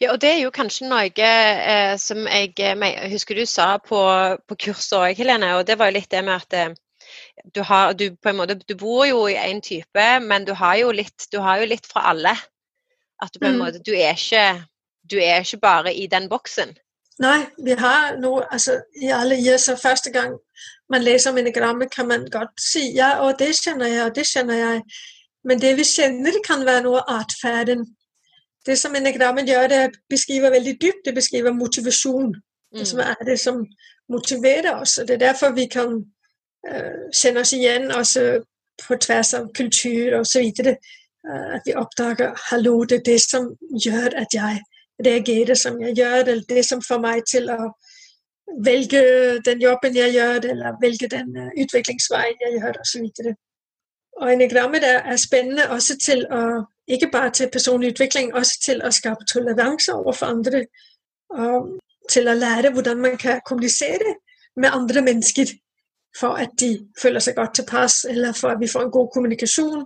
Ja, 0.00 0.12
og 0.12 0.20
Det 0.22 0.30
er 0.32 0.42
jo 0.42 0.54
kanskje 0.54 0.88
noe 0.90 1.30
eh, 1.30 1.94
som 2.00 2.26
jeg, 2.26 2.52
jeg, 2.58 3.10
husker 3.12 3.38
du 3.38 3.46
sa 3.46 3.76
på, 3.82 4.02
på 4.48 4.58
kurset 4.66 4.98
òg, 4.98 5.16
Helene. 5.18 5.54
og 5.56 5.66
Det 5.66 5.78
var 5.78 5.90
jo 5.90 5.98
litt 5.98 6.10
det 6.10 6.24
med 6.24 6.36
at 6.36 6.58
eh, 6.58 6.74
du, 7.54 7.62
har, 7.62 7.92
du, 7.92 8.10
på 8.16 8.32
en 8.32 8.40
måte, 8.40 8.58
du 8.68 8.74
bor 8.78 9.06
jo 9.06 9.26
i 9.28 9.38
én 9.38 9.62
type, 9.64 10.08
men 10.20 10.44
du 10.44 10.54
har, 10.54 10.76
jo 10.76 10.90
litt, 10.92 11.28
du 11.32 11.40
har 11.44 11.62
jo 11.62 11.70
litt 11.70 11.86
fra 11.86 12.08
alle. 12.12 12.34
At 13.22 13.32
du 13.34 13.40
på 13.40 13.48
en 13.48 13.56
mm. 13.56 13.64
måte 13.64 13.80
Du 13.82 13.94
er 13.94 14.14
ikke, 14.14 14.64
du 15.10 15.18
er 15.18 15.42
ikke 15.42 15.62
bare 15.62 15.94
i 15.94 16.06
den 16.06 16.28
boksen. 16.28 16.76
Nei, 17.18 17.48
vi 17.66 17.74
har 17.74 18.14
noe 18.22 18.44
altså, 18.46 18.76
i 18.94 19.10
alle 19.10 19.58
så 19.58 19.74
første 19.76 20.12
gang 20.14 20.36
man 20.88 21.02
leser 21.02 21.32
om 21.32 21.82
kan 21.90 22.06
man 22.08 22.28
godt 22.30 22.60
si 22.62 22.94
ja, 22.94 23.18
og 23.20 23.38
det 23.38 23.56
kjenner 23.58 23.86
jeg, 23.86 24.04
og 24.06 24.14
det 24.14 24.26
kjenner 24.26 24.54
jeg. 24.54 24.82
Men 25.44 25.60
det 25.60 25.76
vi 25.78 25.84
kjenner, 25.86 26.40
kan 26.46 26.64
være 26.66 26.84
noe 26.86 27.02
av 27.02 27.22
atferden. 27.22 27.86
Det 28.66 28.76
som 28.78 28.96
enagrammet 28.96 29.48
gjør, 29.48 29.68
det 29.68 30.00
beskriver 30.10 30.50
veldig 30.50 30.76
dypt. 30.80 31.04
Det 31.04 31.14
beskriver 31.14 31.54
motivasjon. 31.56 32.34
Mm. 32.34 32.78
Det 32.78 32.86
som 32.88 33.00
er 33.00 33.24
det 33.26 33.38
som 33.40 33.62
motiverer 34.08 34.80
oss. 34.80 34.98
og 34.98 35.08
Det 35.08 35.14
er 35.14 35.26
derfor 35.28 35.54
vi 35.54 35.66
kan 35.66 36.00
kjenne 37.14 37.40
oss 37.40 37.52
igjen 37.52 37.90
også 37.94 38.40
på 38.86 38.96
tvers 38.96 39.34
av 39.34 39.52
kultur 39.54 40.18
osv. 40.20 40.50
At 41.54 41.62
vi 41.66 41.74
oppdager 41.74 42.34
hallo, 42.50 42.84
det 42.84 43.00
er 43.00 43.06
det 43.12 43.20
som 43.20 43.52
gjør 43.84 44.16
at 44.16 44.34
jeg 44.34 44.62
reagerer 45.06 45.54
som 45.54 45.80
jeg 45.80 45.94
gjør, 45.96 46.24
eller 46.24 46.44
det 46.48 46.64
som 46.66 46.82
får 46.82 47.00
meg 47.02 47.24
til 47.30 47.50
å 47.50 47.72
velge 48.64 49.02
den 49.46 49.60
jobben 49.62 49.96
jeg 49.96 50.14
gjør, 50.14 50.48
eller 50.52 50.78
velge 50.82 51.08
den 51.10 51.36
utviklingsveien 51.62 52.40
jeg 52.46 52.58
gjør, 52.58 52.80
osv. 52.82 53.34
Og 54.20 54.32
enagrammet 54.32 54.84
er, 54.84 54.98
er 55.12 55.16
spennende 55.16 55.70
også 55.70 55.98
til 56.02 56.24
å 56.32 56.42
ikke 56.88 57.10
bare 57.12 57.30
til 57.30 57.50
personlig 57.52 57.92
utvikling, 57.92 58.34
også 58.34 58.60
til 58.64 58.82
å 58.82 58.90
skape 58.90 59.26
toleranse 59.32 59.94
overfor 59.94 60.26
andre. 60.26 60.64
Og 61.30 61.78
til 62.10 62.28
å 62.28 62.34
lære 62.34 62.72
hvordan 62.72 63.00
man 63.04 63.18
kan 63.20 63.40
kommunisere 63.46 64.14
med 64.56 64.72
andre 64.72 65.02
mennesker 65.02 65.52
for 66.20 66.40
at 66.40 66.56
de 66.60 66.70
føler 67.02 67.20
seg 67.20 67.36
godt 67.36 67.54
tilpass, 67.54 68.04
eller 68.08 68.32
for 68.32 68.54
at 68.54 68.60
vi 68.60 68.70
får 68.72 68.86
en 68.86 68.90
god 68.90 69.08
kommunikasjon. 69.14 69.84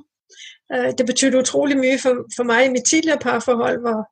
Øh, 0.73 0.93
det 0.99 1.07
betydde 1.07 1.39
utrolig 1.39 1.77
mye 1.79 1.99
for, 1.99 2.23
for 2.37 2.49
meg 2.49 2.67
i 2.67 2.73
mitt 2.77 2.87
tidligere 2.89 3.19
parforhold, 3.19 3.81
hvor, 3.81 4.07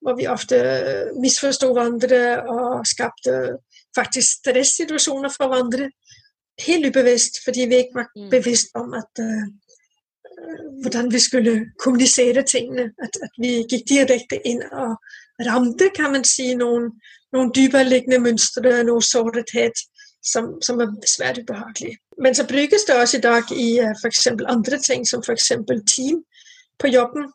hvor 0.00 0.16
vi 0.16 0.26
ofte 0.26 0.56
misforstod 0.56 1.20
misforsto 1.22 1.72
hverandre 1.72 2.20
og 2.54 2.86
skapte 2.86 3.58
faktisk 3.96 4.38
stressituasjoner 4.38 5.32
for 5.36 5.50
hverandre. 5.50 5.90
Helt 6.66 6.86
ubevisst, 6.86 7.42
fordi 7.44 7.66
vi 7.68 7.82
ikke 7.82 7.98
var 8.00 8.08
mm. 8.16 8.30
bevisst 8.30 8.70
om 8.74 8.94
at 8.94 9.20
uh, 9.20 9.44
hvordan 10.82 11.12
vi 11.12 11.18
skulle 11.18 11.70
kommunisere 11.78 12.42
tingene. 12.42 12.90
At, 13.02 13.18
at, 13.22 13.30
vi 13.38 13.62
gikk 13.70 13.88
direkte 13.88 14.40
inn 14.48 14.62
og 14.72 14.96
ramte, 15.46 15.90
kan 15.94 16.12
man 16.12 16.24
si, 16.24 16.54
noen, 16.54 16.90
noen 17.32 17.52
dypereliggende 17.54 18.20
mønstre, 18.22 18.82
noe 18.86 19.02
sårthet 19.02 19.80
som, 20.26 20.56
som 20.62 20.80
er 20.80 20.92
svært 21.06 21.40
ubehagelig. 21.42 21.96
Men 22.22 22.34
så 22.34 22.46
brukes 22.46 22.84
det 22.84 22.96
også 22.96 23.18
i 23.18 23.24
dag 23.24 23.52
i 23.52 23.68
øh, 23.80 23.94
f.eks. 24.02 24.26
andre 24.26 24.78
ting, 24.78 25.06
som 25.08 25.22
f.eks. 25.26 25.52
team 25.86 26.22
på 26.78 26.92
jobben. 26.92 27.32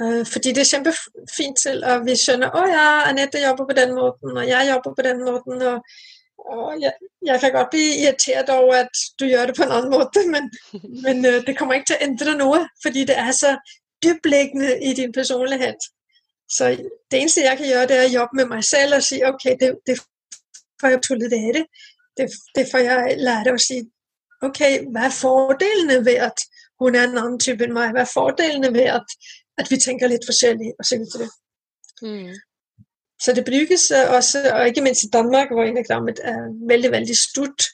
Uh, 0.00 0.26
fordi 0.28 0.52
det 0.52 0.60
er 0.60 0.68
kjempefint 0.68 1.56
til 1.62 1.84
at 1.88 2.02
vi 2.04 2.12
skjønner 2.20 2.52
å 2.52 2.66
ja, 2.68 2.88
Anette 3.08 3.40
jobber 3.40 3.64
på 3.64 3.76
den 3.78 3.94
måten, 3.96 4.34
og 4.36 4.44
jeg 4.44 4.68
jobber 4.68 4.92
på 4.92 5.04
den 5.06 5.22
måten. 5.24 5.62
og, 5.62 5.94
og 6.38 6.80
jeg, 6.80 6.92
jeg, 7.26 7.40
kan 7.40 7.52
godt 7.52 7.70
bli 7.70 7.84
irritert 8.02 8.50
over 8.50 8.74
at 8.74 9.02
du 9.20 9.26
gjør 9.26 9.46
det 9.46 9.56
på 9.56 9.62
en 9.62 9.74
annen 9.78 9.90
måte, 9.90 10.22
men, 10.34 10.50
men 11.02 11.26
uh, 11.26 11.40
det 11.46 11.56
kommer 11.58 11.78
ikke 11.78 11.92
til 11.92 11.98
å 11.98 12.06
endre 12.08 12.36
noe. 12.38 12.62
Fordi 12.82 13.04
det 13.08 13.18
er 13.18 13.32
så 13.32 13.56
dyptliggende 14.04 14.76
i 14.84 14.92
din 14.94 15.12
personlighet. 15.12 15.88
Så 16.48 16.68
det 17.10 17.20
eneste 17.20 17.42
jeg 17.42 17.58
kan 17.58 17.66
gjøre, 17.66 17.88
det 17.90 17.96
er 17.96 18.08
å 18.08 18.14
jobbe 18.20 18.40
med 18.40 18.50
meg 18.54 18.64
selv 18.64 18.98
og 18.98 19.02
si 19.02 19.18
ok, 19.26 19.44
det, 19.60 19.72
det 19.86 19.96
får 20.80 20.94
jeg 20.94 21.02
tolerere. 21.08 21.64
Det, 22.16 22.28
det 22.54 22.66
får 22.70 22.84
jeg 22.86 23.16
lære 23.18 23.54
å 23.56 23.62
si 23.62 23.80
ok, 24.46 24.60
hva 24.92 25.08
er 25.08 25.16
fordelene 25.16 25.98
ved 26.06 26.22
at 26.28 26.44
hun 26.80 26.94
er 26.94 27.08
en 27.08 27.18
annen 27.18 27.40
type 27.42 27.64
enn 27.64 27.74
meg? 27.74 27.96
Hva 27.96 28.04
er 28.04 28.12
fordelene 28.12 28.70
ved 28.74 28.92
at, 28.94 29.16
at 29.58 29.72
vi 29.72 29.80
tenker 29.82 30.12
litt 30.12 30.26
forskjellig? 30.28 30.74
Videre. 30.92 31.28
Mm. 32.04 32.36
Så 33.26 33.32
det 33.34 33.44
brukes 33.44 33.90
også, 33.90 34.38
og 34.54 34.66
ikke 34.66 34.80
minst 34.86 35.02
i 35.02 35.10
Danmark, 35.12 35.48
hvor 35.50 35.64
enagrammet 35.64 36.20
er 36.22 36.38
veldig, 36.68 36.90
veldig 36.92 37.16
stort. 37.16 37.66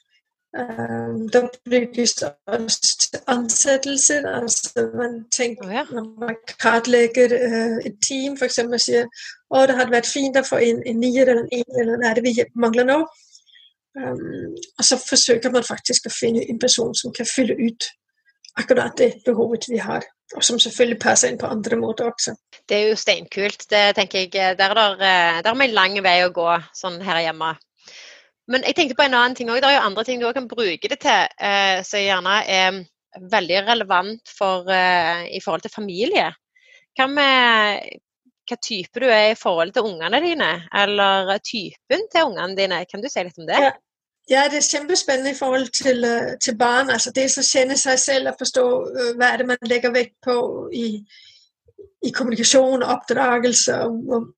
Um, 0.61 1.29
der 1.29 1.49
brukes 1.65 2.13
det 2.13 2.33
også 2.47 3.09
til 3.13 3.21
ansettelse. 3.27 4.15
Altså 4.29 4.91
man 4.95 5.25
tenker, 5.37 5.67
oh, 5.67 5.73
ja. 5.73 5.85
Når 5.93 6.21
man 6.21 6.37
kartlegger 6.63 7.29
uh, 7.49 7.77
et 7.87 7.97
team, 8.09 8.37
f.eks. 8.41 8.59
og 8.59 8.81
sier 8.81 9.05
å, 9.51 9.67
det 9.69 9.77
hadde 9.77 9.93
vært 9.93 10.09
fint 10.09 10.41
å 10.41 10.45
få 10.45 10.61
inn 10.65 10.81
en 10.89 11.01
nier 11.05 11.29
eller 11.29 11.45
en 11.45 11.53
en, 11.61 11.81
eller 11.81 12.01
hva 12.01 12.11
er 12.11 12.21
det 12.21 12.25
vi 12.29 12.35
mangler 12.65 12.89
nå? 12.89 12.99
Um, 14.01 14.57
og 14.79 14.85
så 14.89 14.97
forsøker 15.09 15.53
man 15.53 15.69
faktisk 15.69 16.09
å 16.09 16.17
finne 16.17 16.49
en 16.49 16.61
person 16.65 16.97
som 16.97 17.13
kan 17.13 17.29
fylle 17.29 17.57
ut 17.61 17.93
akkurat 18.57 18.97
det 18.97 19.13
behovet 19.29 19.69
vi 19.69 19.85
har. 19.85 20.09
Og 20.37 20.45
som 20.47 20.61
selvfølgelig 20.61 21.01
passer 21.03 21.33
inn 21.33 21.41
på 21.41 21.51
andre 21.51 21.77
måter 21.77 22.09
også. 22.09 22.35
Det 22.69 22.79
er 22.79 22.87
jo 22.93 23.01
steinkult. 23.01 23.67
Det 23.69 23.83
tenker 23.99 24.25
jeg, 24.25 24.57
Der 24.59 24.73
er 24.77 25.43
det 25.43 25.53
en 25.53 25.75
lang 25.77 25.99
vei 26.05 26.23
å 26.25 26.33
gå 26.33 26.49
sånn 26.77 27.01
her 27.05 27.21
hjemme. 27.27 27.53
Men 28.49 28.65
jeg 28.67 28.77
tenkte 28.77 28.97
på 28.99 29.05
en 29.05 29.15
annen 29.15 29.37
ting 29.39 29.51
òg. 29.53 29.61
Det 29.61 29.69
er 29.69 29.77
jo 29.77 29.87
andre 29.87 30.05
ting 30.05 30.21
du 30.21 30.27
òg 30.27 30.35
kan 30.39 30.49
bruke 30.49 30.89
det 30.89 30.99
til, 31.05 31.29
eh, 31.39 31.83
som 31.87 32.01
gjerne 32.01 32.39
er 32.49 32.81
veldig 33.33 33.61
relevant 33.69 34.33
for, 34.39 34.69
eh, 34.73 35.29
i 35.37 35.41
forhold 35.41 35.63
til 35.63 35.75
familie. 35.75 36.33
Hva 36.99 37.07
med 37.09 38.01
hva 38.49 38.59
type 38.59 39.01
du 39.01 39.07
er 39.07 39.31
i 39.33 39.39
forhold 39.39 39.73
til 39.73 39.87
ungene 39.87 40.21
dine, 40.21 40.51
eller 40.75 41.39
typen 41.47 42.09
til 42.11 42.27
ungene 42.27 42.57
dine? 42.57 42.85
Kan 42.91 43.01
du 43.01 43.09
si 43.09 43.23
litt 43.23 43.39
om 43.39 43.47
det? 43.47 43.61
Ja. 43.69 43.73
Ja, 44.33 44.47
det 44.49 44.63
er 44.63 44.69
kjempespennende 44.71 45.35
i 45.35 45.39
forhold 45.39 45.67
til, 45.77 46.05
uh, 46.09 46.33
til 46.45 46.57
barn. 46.57 46.91
Altså 46.91 47.13
det 47.15 47.27
å 47.29 47.45
kjenne 47.45 47.77
seg 47.77 47.99
selv 48.01 48.31
og 48.33 48.39
forstå 48.41 48.65
uh, 48.65 49.11
hva 49.19 49.33
er 49.33 49.43
det 49.43 49.49
man 49.51 49.69
legger 49.69 49.93
vekt 49.93 50.17
på 50.25 50.37
i, 50.73 50.87
i 52.07 52.13
kommunikasjon 52.17 52.83
og 52.85 52.95
oppdragelse, 52.97 53.77
og, 53.85 54.31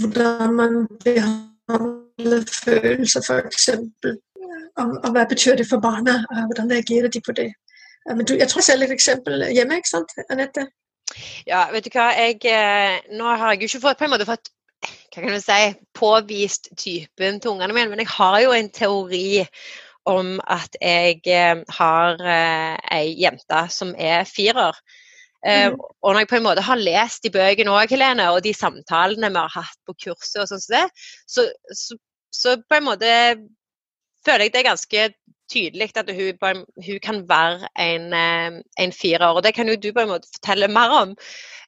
hvordan 0.00 0.54
man 0.54 0.76
behandler 1.04 2.44
følelser, 2.52 3.24
f.eks. 3.24 3.68
Og, 4.76 4.92
og 5.04 5.08
hva 5.14 5.24
betyr 5.30 5.56
det 5.56 5.68
for 5.70 5.80
barna, 5.80 6.20
og 6.30 6.50
hvordan 6.50 6.70
reagerer 6.74 7.08
de 7.08 7.22
på 7.24 7.32
det. 7.32 7.48
Men 8.08 8.26
du, 8.26 8.34
jeg 8.34 8.48
tror 8.48 8.64
selv 8.64 8.82
et 8.82 8.92
eksempel 8.92 9.44
hjemme, 9.54 9.80
ikke 9.80 9.94
sant, 9.94 10.14
Anette? 10.30 10.66
Ja, 11.46 11.66
vet 11.72 11.86
du 11.86 11.90
hva. 11.94 12.10
Jeg, 12.16 12.38
eh, 12.46 13.00
nå 13.18 13.28
har 13.34 13.54
jeg 13.54 13.64
jo 13.64 13.70
ikke 13.70 13.82
fått, 13.86 13.98
på 13.98 14.06
en 14.06 14.12
måte 14.14 14.28
fått 14.28 14.52
hva 15.10 15.22
kan 15.24 15.34
du 15.34 15.42
si, 15.42 15.60
påvist 15.98 16.70
typen 16.78 17.40
til 17.40 17.54
ungene 17.54 17.74
mine, 17.74 17.90
men 17.90 18.02
jeg 18.04 18.12
har 18.14 18.40
jo 18.44 18.54
en 18.54 18.70
teori 18.70 19.44
om 20.08 20.36
at 20.48 20.76
jeg 20.80 21.20
eh, 21.28 21.62
har 21.76 22.22
eh, 22.22 22.76
ei 22.94 23.14
jente 23.20 23.64
som 23.74 23.94
er 23.98 24.24
firer. 24.28 24.76
Mm. 25.40 25.78
og 26.04 26.12
når 26.12 26.18
jeg 26.18 26.28
på 26.28 26.36
en 26.36 26.42
måte 26.44 26.62
har 26.66 26.76
lest 26.76 27.22
de 27.24 27.30
bøkene 27.32 27.72
òg, 27.72 27.88
Helene, 27.94 28.26
og 28.28 28.42
de 28.44 28.50
samtalene 28.52 29.30
vi 29.32 29.40
har 29.40 29.54
hatt 29.54 29.78
på 29.88 29.94
kurset, 30.04 30.42
og 30.42 30.50
sånn 30.50 30.60
som 30.60 30.74
det, 30.74 30.82
så, 31.24 31.46
så, 31.72 31.96
så, 32.28 32.56
på 32.60 32.76
en 32.76 32.84
måte 32.84 33.12
føler 34.26 34.44
jeg 34.44 34.52
det 34.52 34.60
er 34.60 34.68
ganske 34.68 35.06
tydelig 35.50 35.88
at 35.96 36.12
hun, 36.12 36.66
hun 36.84 37.00
kan 37.02 37.22
være 37.28 37.70
en, 37.80 38.12
en, 38.12 38.92
firer. 38.92 39.32
Og 39.32 39.42
det 39.42 39.54
kan 39.56 39.68
jo 39.68 39.78
du 39.80 39.90
på 39.96 40.04
en 40.04 40.12
måte 40.12 40.28
fortelle 40.36 40.68
mer 40.68 40.92
om. 41.00 41.16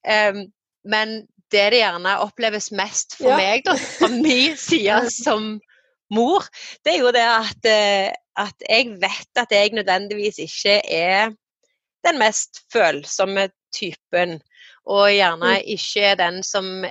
Um, 0.04 0.44
men 0.84 1.22
det 1.52 1.68
det 1.75 1.82
gjerne 1.82 2.16
oppleves 2.25 2.71
mest 2.76 3.16
for 3.18 3.32
ja. 3.32 3.38
meg, 3.40 3.66
da, 3.66 3.76
fra 3.76 4.11
min 4.26 4.56
side 4.61 4.99
som 5.14 5.54
mor, 6.12 6.49
det 6.85 6.97
er 6.97 7.00
jo 7.00 7.12
det 7.14 7.25
at, 7.25 7.68
eh, 7.68 8.11
at 8.40 8.66
jeg 8.68 8.97
vet 9.00 9.40
at 9.40 9.54
jeg 9.54 9.75
nødvendigvis 9.76 10.40
ikke 10.44 10.80
er 10.88 11.32
den 12.06 12.18
mest 12.18 12.64
følsomme 12.73 13.49
typen. 13.75 14.40
Og 14.91 15.12
gjerne 15.15 15.52
mm. 15.60 15.69
ikke 15.76 16.02
er 16.10 16.19
den 16.19 16.41
som 16.43 16.82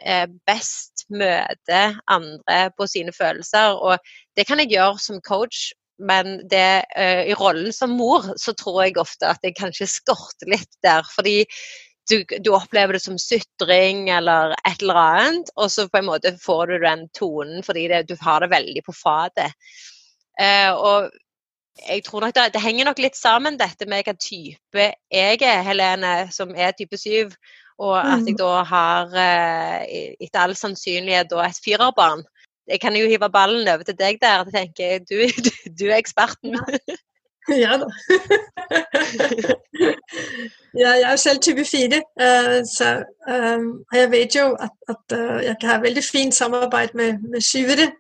best 0.47 1.03
møter 1.11 1.97
andre 2.07 2.71
på 2.77 2.87
sine 2.87 3.11
følelser. 3.11 3.75
Og 3.75 3.99
det 4.39 4.47
kan 4.47 4.61
jeg 4.63 4.71
gjøre 4.71 4.99
som 5.03 5.19
coach, 5.27 5.73
men 5.99 6.39
det, 6.49 6.83
uh, 6.97 7.23
i 7.27 7.35
rollen 7.37 7.73
som 7.75 7.93
mor 7.99 8.31
så 8.39 8.55
tror 8.57 8.85
jeg 8.85 8.97
ofte 9.01 9.27
at 9.27 9.43
jeg 9.43 9.57
kanskje 9.59 9.89
skorter 9.91 10.49
litt 10.49 10.71
der. 10.85 11.03
Fordi 11.15 11.43
du, 12.11 12.37
du, 12.43 12.51
opplever 12.55 12.97
det 12.97 13.03
som 13.03 13.17
sutring 13.19 14.09
eller 14.13 14.53
et 14.67 14.81
eller 14.83 14.99
annet, 14.99 15.51
og 15.55 15.71
så 15.71 15.87
på 15.89 16.01
en 16.01 16.09
måte 16.09 16.33
får 16.41 16.73
du 16.73 16.77
den 16.83 17.07
tonen 17.17 17.65
fordi 17.65 17.87
det, 17.91 18.03
du 18.09 18.15
har 18.21 18.43
det 18.43 18.51
veldig 18.51 18.83
på 18.85 18.95
fatet. 18.95 19.55
Eh, 20.39 20.69
og 20.71 21.09
jeg 21.87 22.03
tror 22.05 22.25
nok 22.25 22.35
det, 22.35 22.51
det, 22.55 22.63
henger 22.63 22.89
nok 22.89 23.01
litt 23.01 23.17
sammen, 23.17 23.57
dette 23.59 23.87
med 23.87 24.01
hvilken 24.01 24.21
type 24.21 24.87
jeg 25.11 25.41
er, 25.41 25.63
Helene, 25.65 26.13
som 26.33 26.53
er 26.55 26.75
type 26.77 26.99
7, 26.99 27.31
og 27.81 27.95
at 27.97 28.27
jeg 28.27 28.35
mm. 28.35 28.41
da 28.41 28.51
har, 28.67 29.15
eh, 29.17 30.15
etter 30.21 30.43
all 30.43 30.55
sannsynlighet, 30.57 31.31
da 31.31 31.47
et 31.47 31.63
firerbarn. 31.63 32.25
Jeg 32.69 32.79
kan 32.83 32.95
jo 32.95 33.07
hive 33.09 33.29
ballen 33.33 33.67
over 33.67 33.87
til 33.87 33.97
deg 33.97 34.19
der. 34.21 34.45
Jeg 34.45 34.53
tenker, 34.53 34.99
du, 35.09 35.25
du, 35.47 35.51
du 35.79 35.87
er 35.89 35.97
eksperten. 35.97 36.59
Ja. 36.59 36.99
Ja 37.49 37.77
da. 37.77 37.87
ja, 40.81 40.89
jeg 40.89 41.11
er 41.11 41.15
selv 41.15 41.39
type 41.39 41.65
4, 41.65 42.01
uh, 42.21 42.61
så 42.77 43.03
um, 43.29 43.85
jeg 43.93 44.11
vet 44.11 44.35
jo 44.35 44.53
at, 44.59 44.75
at 44.89 45.17
uh, 45.17 45.43
jeg 45.43 45.55
kan 45.61 45.69
ha 45.69 45.77
veldig 45.81 46.03
fint 46.03 46.35
samarbeid 46.35 46.89
med, 46.93 47.17
med 47.31 47.41
syvere. 47.41 47.91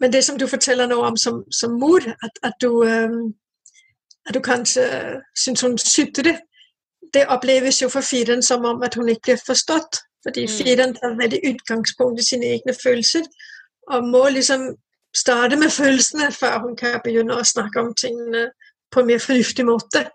Men 0.00 0.12
det 0.12 0.24
som 0.24 0.38
du 0.38 0.46
forteller 0.46 0.86
nå 0.86 1.02
om 1.02 1.16
som, 1.16 1.44
som 1.52 1.70
mor, 1.80 2.00
at, 2.22 2.38
at, 2.42 2.54
du, 2.60 2.82
at 4.28 4.34
du 4.34 4.40
kanskje 4.40 4.82
syns 5.38 5.60
hun 5.60 5.78
sutrer, 5.78 6.40
det 7.14 7.28
oppleves 7.28 7.82
jo 7.82 7.88
for 7.88 8.00
firen 8.00 8.42
som 8.42 8.64
om 8.64 8.82
at 8.82 8.94
hun 8.94 9.08
ikke 9.08 9.22
blir 9.24 9.44
forstått. 9.46 10.02
Fordi 10.26 10.46
fireren 10.48 10.94
firen 10.94 10.94
tar 10.94 11.16
veldig 11.20 11.40
utgangspunkt 11.54 12.20
i 12.20 12.26
sine 12.26 12.46
egne 12.46 12.74
følelser 12.82 13.22
og 13.90 14.08
må 14.08 14.28
liksom 14.28 14.68
starte 15.16 15.56
med 15.56 15.70
følelsene 15.70 16.32
før 16.32 16.58
hun 16.66 16.76
kan 16.76 17.00
begynne 17.04 17.36
å 17.36 17.44
snakke 17.44 17.80
om 17.80 17.94
tingene 17.94 18.50
på 18.92 19.00
en 19.00 19.06
mer 19.06 19.20
fornuftig 19.20 19.66
måte. 19.66 20.06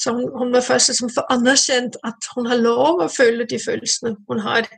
Så 0.00 0.12
hun, 0.12 0.28
hun 0.38 0.52
må 0.52 0.60
først 0.64 0.88
liksom 0.88 1.10
få 1.14 1.24
anerkjent 1.30 1.96
at 2.04 2.28
hun 2.36 2.46
har 2.48 2.60
lov 2.60 3.02
å 3.04 3.08
føle 3.12 3.46
de 3.48 3.58
følelsene 3.60 4.16
hun 4.28 4.40
har. 4.44 4.68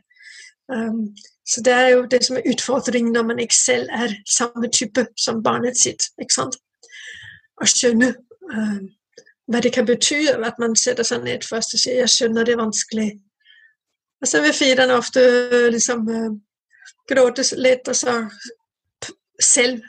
Um, 0.71 1.15
så 1.47 1.61
det 1.65 1.73
er 1.73 1.87
jo 1.89 2.05
det 2.11 2.23
som 2.25 2.37
er 2.37 2.49
utfordringen 2.51 3.13
når 3.15 3.23
man 3.29 3.39
ikke 3.39 3.55
selv 3.55 3.89
er 3.91 4.15
samme 4.29 4.69
type 4.71 5.05
som 5.19 5.43
barnet 5.43 5.79
sitt. 5.79 6.09
ikke 6.21 6.35
sant? 6.35 6.57
Å 7.61 7.67
skjønne 7.67 8.13
um, 8.51 8.89
hva 9.51 9.59
det 9.63 9.73
kan 9.75 9.87
bety 9.87 10.25
at 10.31 10.59
man 10.59 10.75
setter 10.79 11.07
seg 11.07 11.23
ned 11.23 11.43
først 11.47 11.75
og 11.75 11.83
sier 11.83 11.99
'jeg 11.99 12.09
skjønner 12.15 12.43
det 12.43 12.55
er 12.55 12.63
vanskelig'. 12.63 13.19
Og 14.21 14.27
så 14.27 14.41
vil 14.41 14.53
fireren 14.53 14.91
ofte 14.91 15.21
liksom 15.71 16.07
uh, 16.07 16.31
gråte 17.11 17.43
litt, 17.59 17.87
og 17.87 17.95
så 17.95 18.23
selv 19.41 19.81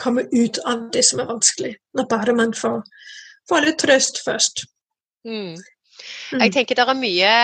komme 0.00 0.24
ut 0.32 0.58
av 0.66 0.88
det 0.92 1.04
som 1.06 1.20
er 1.22 1.28
vanskelig, 1.28 1.74
når 1.94 2.08
bare 2.10 2.34
man 2.34 2.54
får, 2.56 2.80
får 3.50 3.66
litt 3.66 3.82
trøst 3.82 4.22
først. 4.24 4.64
Mm. 5.26 5.54
mm. 5.54 6.40
Jeg 6.40 6.54
tenker 6.54 6.78
det 6.78 6.88
er 6.88 6.98
mye 6.98 7.34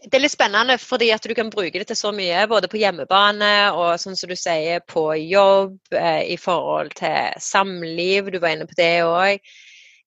det 0.00 0.16
er 0.16 0.22
litt 0.22 0.32
spennende 0.32 0.76
fordi 0.80 1.10
at 1.12 1.24
du 1.26 1.34
kan 1.36 1.50
bruke 1.52 1.80
det 1.80 1.88
til 1.90 1.98
så 1.98 2.12
mye, 2.14 2.46
både 2.48 2.70
på 2.72 2.80
hjemmebane 2.80 3.52
og 3.76 3.98
sånn 4.00 4.16
som 4.16 4.30
du 4.30 4.36
sier, 4.38 4.80
på 4.88 5.10
jobb, 5.18 5.76
eh, 5.92 6.22
i 6.32 6.38
forhold 6.40 6.94
til 6.98 7.36
samliv. 7.42 8.30
Du 8.32 8.38
var 8.40 8.56
inne 8.56 8.68
på 8.68 8.78
det 8.78 8.94
òg. 9.04 9.52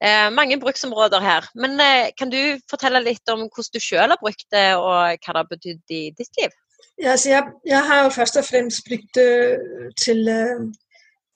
Eh, 0.03 0.29
mange 0.35 0.57
bruksområder 0.59 1.21
her. 1.23 1.45
Men 1.55 1.77
eh, 1.79 2.09
kan 2.17 2.33
du 2.33 2.57
fortelle 2.69 3.03
litt 3.05 3.29
om 3.31 3.45
hvordan 3.45 3.77
du 3.77 3.79
selv 3.83 4.15
har 4.15 4.21
brukt 4.21 4.47
det, 4.51 4.67
og 4.79 4.89
hva 4.89 5.13
det 5.13 5.39
har 5.39 5.51
betydd 5.51 5.95
i 5.95 6.03
ditt 6.17 6.41
liv? 6.41 6.57
Ja, 7.01 7.11
altså 7.11 7.29
jeg, 7.29 7.43
jeg, 7.65 7.81
har 7.87 8.03
jo 8.03 8.09
først 8.09 8.37
og 8.37 8.45
fremst 8.45 8.85
brukt 8.87 9.15
det 9.15 9.59
til, 9.97 10.29
uh, 10.29 10.71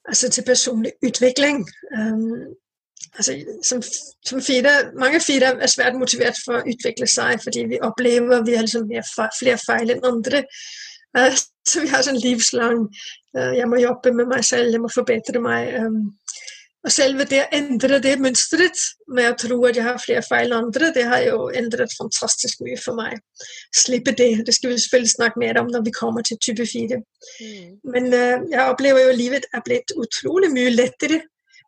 altså 0.05 0.29
til 0.29 0.43
personlig 0.43 0.91
utvikling. 1.07 1.67
Um, 1.97 2.53
altså, 3.17 3.45
som, 3.63 3.81
som 4.25 4.41
fire, 4.41 4.69
mange 4.99 5.19
fire 5.19 5.45
er 5.45 5.67
svært 5.67 5.97
motivert 5.97 6.37
for 6.45 6.59
å 6.59 6.65
utvikle 6.73 7.07
seg, 7.07 7.41
fordi 7.43 7.65
vi 7.73 7.81
opplever 7.81 8.45
vi 8.45 8.55
har 8.55 8.67
liksom 8.67 8.89
flere 9.39 9.59
feil 9.65 9.95
enn 9.95 10.05
andre. 10.05 10.43
Uh, 11.17 11.33
så 11.69 11.83
vi 11.83 11.91
har 11.91 12.05
sånn 12.05 12.19
livslang 12.23 12.85
uh, 13.35 13.53
Jeg 13.57 13.67
må 13.67 13.79
jobbe 13.81 14.13
med 14.15 14.29
meg 14.29 14.45
selv, 14.45 14.71
jeg 14.71 14.83
må 14.83 14.91
forbedre 14.93 15.41
meg. 15.41 15.73
Um, 15.81 16.01
og 16.87 16.93
selve 16.93 17.25
det 17.27 17.41
å 17.43 17.47
endre 17.57 17.97
det 18.03 18.13
mønsteret 18.23 18.79
med 19.11 19.27
å 19.29 19.35
tro 19.41 19.57
at 19.67 19.75
jeg 19.75 19.83
har 19.83 19.99
flere 19.99 20.23
feil 20.23 20.53
enn 20.53 20.67
andre, 20.69 20.91
det 20.95 21.03
har 21.09 21.25
jo 21.25 21.49
endret 21.59 21.91
fantastisk 21.97 22.61
mye 22.63 22.77
for 22.79 22.95
meg. 22.95 23.19
Slippe 23.75 24.13
det. 24.15 24.29
Det 24.47 24.55
skal 24.55 24.71
vi 24.71 24.77
selvfølgelig 24.79 25.13
snakke 25.17 25.41
mer 25.43 25.59
om 25.59 25.67
når 25.73 25.83
vi 25.83 25.95
kommer 25.97 26.23
til 26.23 26.39
type 26.39 26.63
4. 26.63 27.01
Mm. 27.43 27.75
Men 27.91 28.07
uh, 28.13 28.47
jeg 28.53 28.63
opplever 28.63 29.03
jo 29.03 29.11
at 29.11 29.19
livet 29.19 29.49
er 29.51 29.65
blitt 29.67 29.91
utrolig 29.99 30.53
mye 30.53 30.71
lettere. 30.77 31.19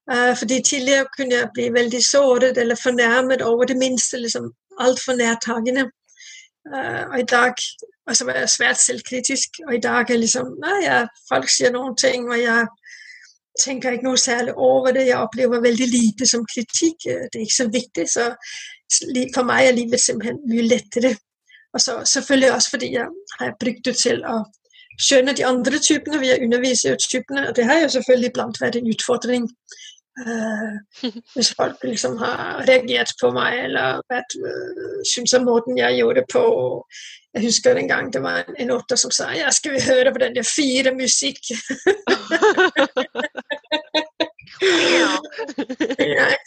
Uh, 0.09 0.31
fordi 0.39 0.61
tidligere 0.65 1.11
kunne 1.17 1.35
jeg 1.35 1.53
bli 1.53 1.67
veldig 1.75 2.03
såret 2.05 2.57
eller 2.57 2.79
fornærmet 2.79 3.43
over 3.43 3.67
det 3.67 3.77
minste. 3.77 4.23
liksom 4.23 4.53
Altfor 4.79 5.19
nærtagende. 5.19 5.89
Uh, 6.63 7.11
og 7.11 7.19
i 7.19 7.27
dag 7.27 7.59
og 8.09 8.15
så 8.15 8.25
var 8.25 8.39
jeg 8.39 8.49
svært 8.49 8.79
selvkritisk. 8.81 9.59
Og 9.67 9.75
i 9.75 9.83
dag 9.83 10.09
er 10.09 10.17
liksom 10.17 10.55
Nei, 10.63 10.77
ja, 10.87 11.03
folk 11.29 11.51
sier 11.51 11.75
noen 11.75 11.95
ting, 11.99 12.25
og 12.29 12.39
jeg 12.39 12.65
tenker 13.59 13.95
ikke 13.95 14.07
noe 14.07 14.19
særlig 14.19 14.53
over 14.55 14.93
det. 14.95 15.07
Jeg 15.07 15.17
opplever 15.17 15.63
veldig 15.63 15.87
lite 15.87 16.27
som 16.29 16.45
kritikk. 16.47 17.07
Det 17.07 17.39
er 17.39 17.45
ikke 17.45 17.61
så 17.61 17.69
viktig. 17.73 18.05
Så 18.09 18.29
for 19.35 19.47
meg 19.47 19.67
er 19.67 19.77
livet 19.77 20.01
simpelthen 20.01 20.39
mye 20.49 20.67
lettere. 20.67 21.15
Og 21.73 21.81
så 21.81 21.99
selvfølgelig 22.05 22.53
også 22.53 22.69
fordi 22.69 22.93
jeg 22.93 23.07
har 23.39 23.57
brukt 23.59 23.85
det 23.85 23.95
til 23.97 24.23
å 24.25 24.39
skjønne 24.99 25.35
de 25.37 25.45
andre 25.45 25.79
typene 25.79 26.19
Vi 26.19 26.31
har 26.31 26.41
undervise 26.43 26.95
typene. 27.09 27.47
Og 27.49 27.55
det 27.55 27.65
har 27.65 27.83
jo 27.83 27.93
selvfølgelig 27.97 28.31
iblant 28.33 28.61
vært 28.61 28.79
en 28.79 28.89
utfordring. 28.93 29.49
Uh, 30.19 30.75
hvis 31.35 31.53
folk 31.55 31.83
liksom 31.83 32.17
har 32.19 32.63
reagert 32.67 33.13
på 33.21 33.29
meg 33.31 33.63
eller 33.69 34.01
vært, 34.11 34.35
uh, 34.43 34.99
syns 35.07 35.35
om 35.37 35.47
måten 35.47 35.79
jeg 35.79 35.99
gjorde 35.99 36.19
det 36.19 36.27
på. 36.33 36.43
Jeg 37.37 37.45
husker 37.45 37.77
en 37.77 37.87
gang 37.87 38.09
det 38.13 38.23
var 38.23 38.41
en, 38.41 38.55
en 38.59 38.71
otter 38.75 38.97
som 38.99 39.11
sa 39.13 39.29
ja, 39.37 39.51
skal 39.53 39.77
vi 39.77 39.85
høre 39.85 40.11
på 40.11 40.23
den 40.23 40.35
der 40.35 40.47
fire 40.47 40.91
musikk? 40.97 41.39
ja, 44.59 45.13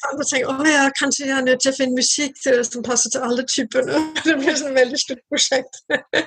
kan 0.03 0.23
tenke 0.27 0.49
å 0.51 0.67
ja, 0.67 0.85
kanskje 0.99 1.29
jeg 1.29 1.37
er 1.37 1.47
nødt 1.47 1.63
til 1.65 1.73
å 1.73 1.77
finne 1.77 1.97
musikk 1.97 2.37
til, 2.43 2.59
som 2.67 2.85
passer 2.87 3.15
til 3.15 3.25
alle 3.25 3.45
typene. 3.49 4.01
Det 4.27 4.37
blir 4.41 4.53
et 4.53 4.75
veldig 4.81 5.01
stort 5.01 5.23
prosjekt. 5.33 5.81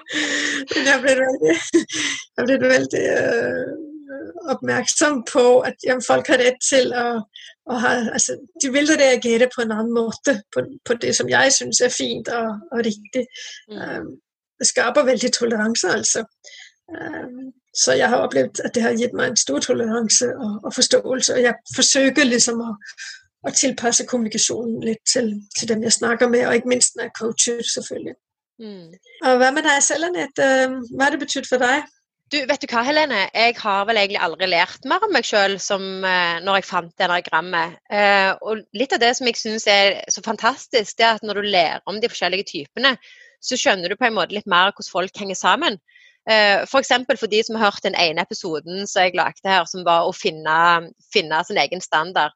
Men 0.73 0.89
jeg 0.91 1.03
ble 1.03 1.17
veldig, 1.21 1.57
jeg 1.75 2.47
ble 2.47 2.71
veldig 2.73 3.03
uh, 3.11 3.84
oppmerksom 4.51 5.23
på 5.31 5.45
at 5.67 5.85
jamen, 5.85 6.03
folk 6.05 6.27
har 6.31 6.41
rett 6.43 6.61
til 6.69 6.93
å, 6.95 7.05
å 7.71 7.79
ha 7.81 7.93
altså, 8.13 8.37
De 8.61 8.71
vil 8.73 8.91
reagere 8.91 9.49
på 9.55 9.63
en 9.63 9.73
annen 9.75 9.93
måte 9.95 10.37
på, 10.53 10.65
på 10.85 10.97
det 11.01 11.15
som 11.17 11.29
jeg 11.29 11.53
syns 11.53 11.81
er 11.81 11.93
fint 11.93 12.31
og, 12.33 12.63
og 12.71 12.85
riktig. 12.85 13.25
Mm. 13.71 14.15
Det 14.59 14.67
skaper 14.69 15.07
veldig 15.07 15.31
toleranse, 15.35 15.91
altså. 15.91 16.23
Så 17.75 17.91
jeg 17.97 18.09
har 18.09 18.23
opplevd 18.23 18.61
at 18.63 18.75
det 18.75 18.83
har 18.83 18.95
gitt 18.95 19.13
meg 19.13 19.33
en 19.33 19.39
stor 19.39 19.59
toleranse 19.59 20.27
og, 20.35 20.59
og 20.63 20.73
forståelse. 20.73 21.33
Og 21.33 21.41
jeg 21.43 21.55
forsøker 21.75 22.29
liksom 22.29 22.61
å, 22.63 22.75
å 23.47 23.51
tilpasse 23.51 24.05
kommunikasjonen 24.07 24.77
litt 24.85 25.03
til, 25.11 25.33
til, 25.57 25.67
dem 25.73 25.83
jeg 25.83 25.97
snakker 25.97 26.31
med, 26.31 26.45
og 26.47 26.55
ikke 26.55 26.71
minst 26.71 26.95
når 26.95 27.09
jeg 27.09 27.17
coacher, 27.19 27.59
selvfølgelig. 27.73 28.15
Mm. 28.63 28.93
Og 29.27 29.41
hva 29.41 29.51
med 29.51 29.67
deg 29.67 29.83
selv, 29.83 30.07
Anette? 30.07 30.47
Hva 30.93 31.03
har 31.03 31.15
det 31.15 31.23
betydd 31.25 31.49
for 31.49 31.63
deg? 31.65 31.83
Du, 32.33 32.39
vet 32.49 32.57
du 32.57 32.65
hva, 32.71 32.81
Helene? 32.81 33.27
Jeg 33.37 33.53
har 33.59 33.83
vel 33.85 33.99
egentlig 34.01 34.21
aldri 34.25 34.47
lært 34.49 34.85
mer 34.89 35.03
om 35.05 35.11
meg 35.13 35.27
sjøl 35.27 35.59
som 35.61 35.83
eh, 36.01 36.39
når 36.41 36.57
jeg 36.57 36.65
fant 36.65 37.03
enagrammet. 37.05 37.75
Eh, 37.93 38.31
og 38.41 38.63
litt 38.73 38.95
av 38.95 39.03
det 39.03 39.11
som 39.17 39.29
jeg 39.29 39.37
syns 39.37 39.67
er 39.69 39.99
så 40.09 40.23
fantastisk, 40.25 40.95
det 40.97 41.05
er 41.05 41.19
at 41.19 41.27
når 41.27 41.37
du 41.37 41.49
lærer 41.53 41.83
om 41.85 41.99
de 42.01 42.09
forskjellige 42.09 42.47
typene, 42.49 42.95
så 43.45 43.59
skjønner 43.61 43.93
du 43.93 43.97
på 43.99 44.07
en 44.07 44.17
måte 44.17 44.33
litt 44.33 44.49
mer 44.49 44.71
hvordan 44.71 44.89
folk 44.89 45.21
henger 45.21 45.37
sammen. 45.37 45.77
Eh, 46.25 46.63
F.eks. 46.65 46.95
For 47.11 47.29
de 47.29 47.43
som 47.45 47.59
har 47.59 47.69
hørt 47.69 47.85
den 47.85 47.97
ene 48.01 48.25
episoden 48.25 48.89
som 48.89 49.05
jeg 49.05 49.13
lagde 49.19 49.45
her, 49.45 49.69
som 49.69 49.85
var 49.85 50.09
å 50.09 50.15
finne, 50.17 50.57
finne 51.13 51.43
sin 51.45 51.61
egen 51.61 51.85
standard. 51.85 52.33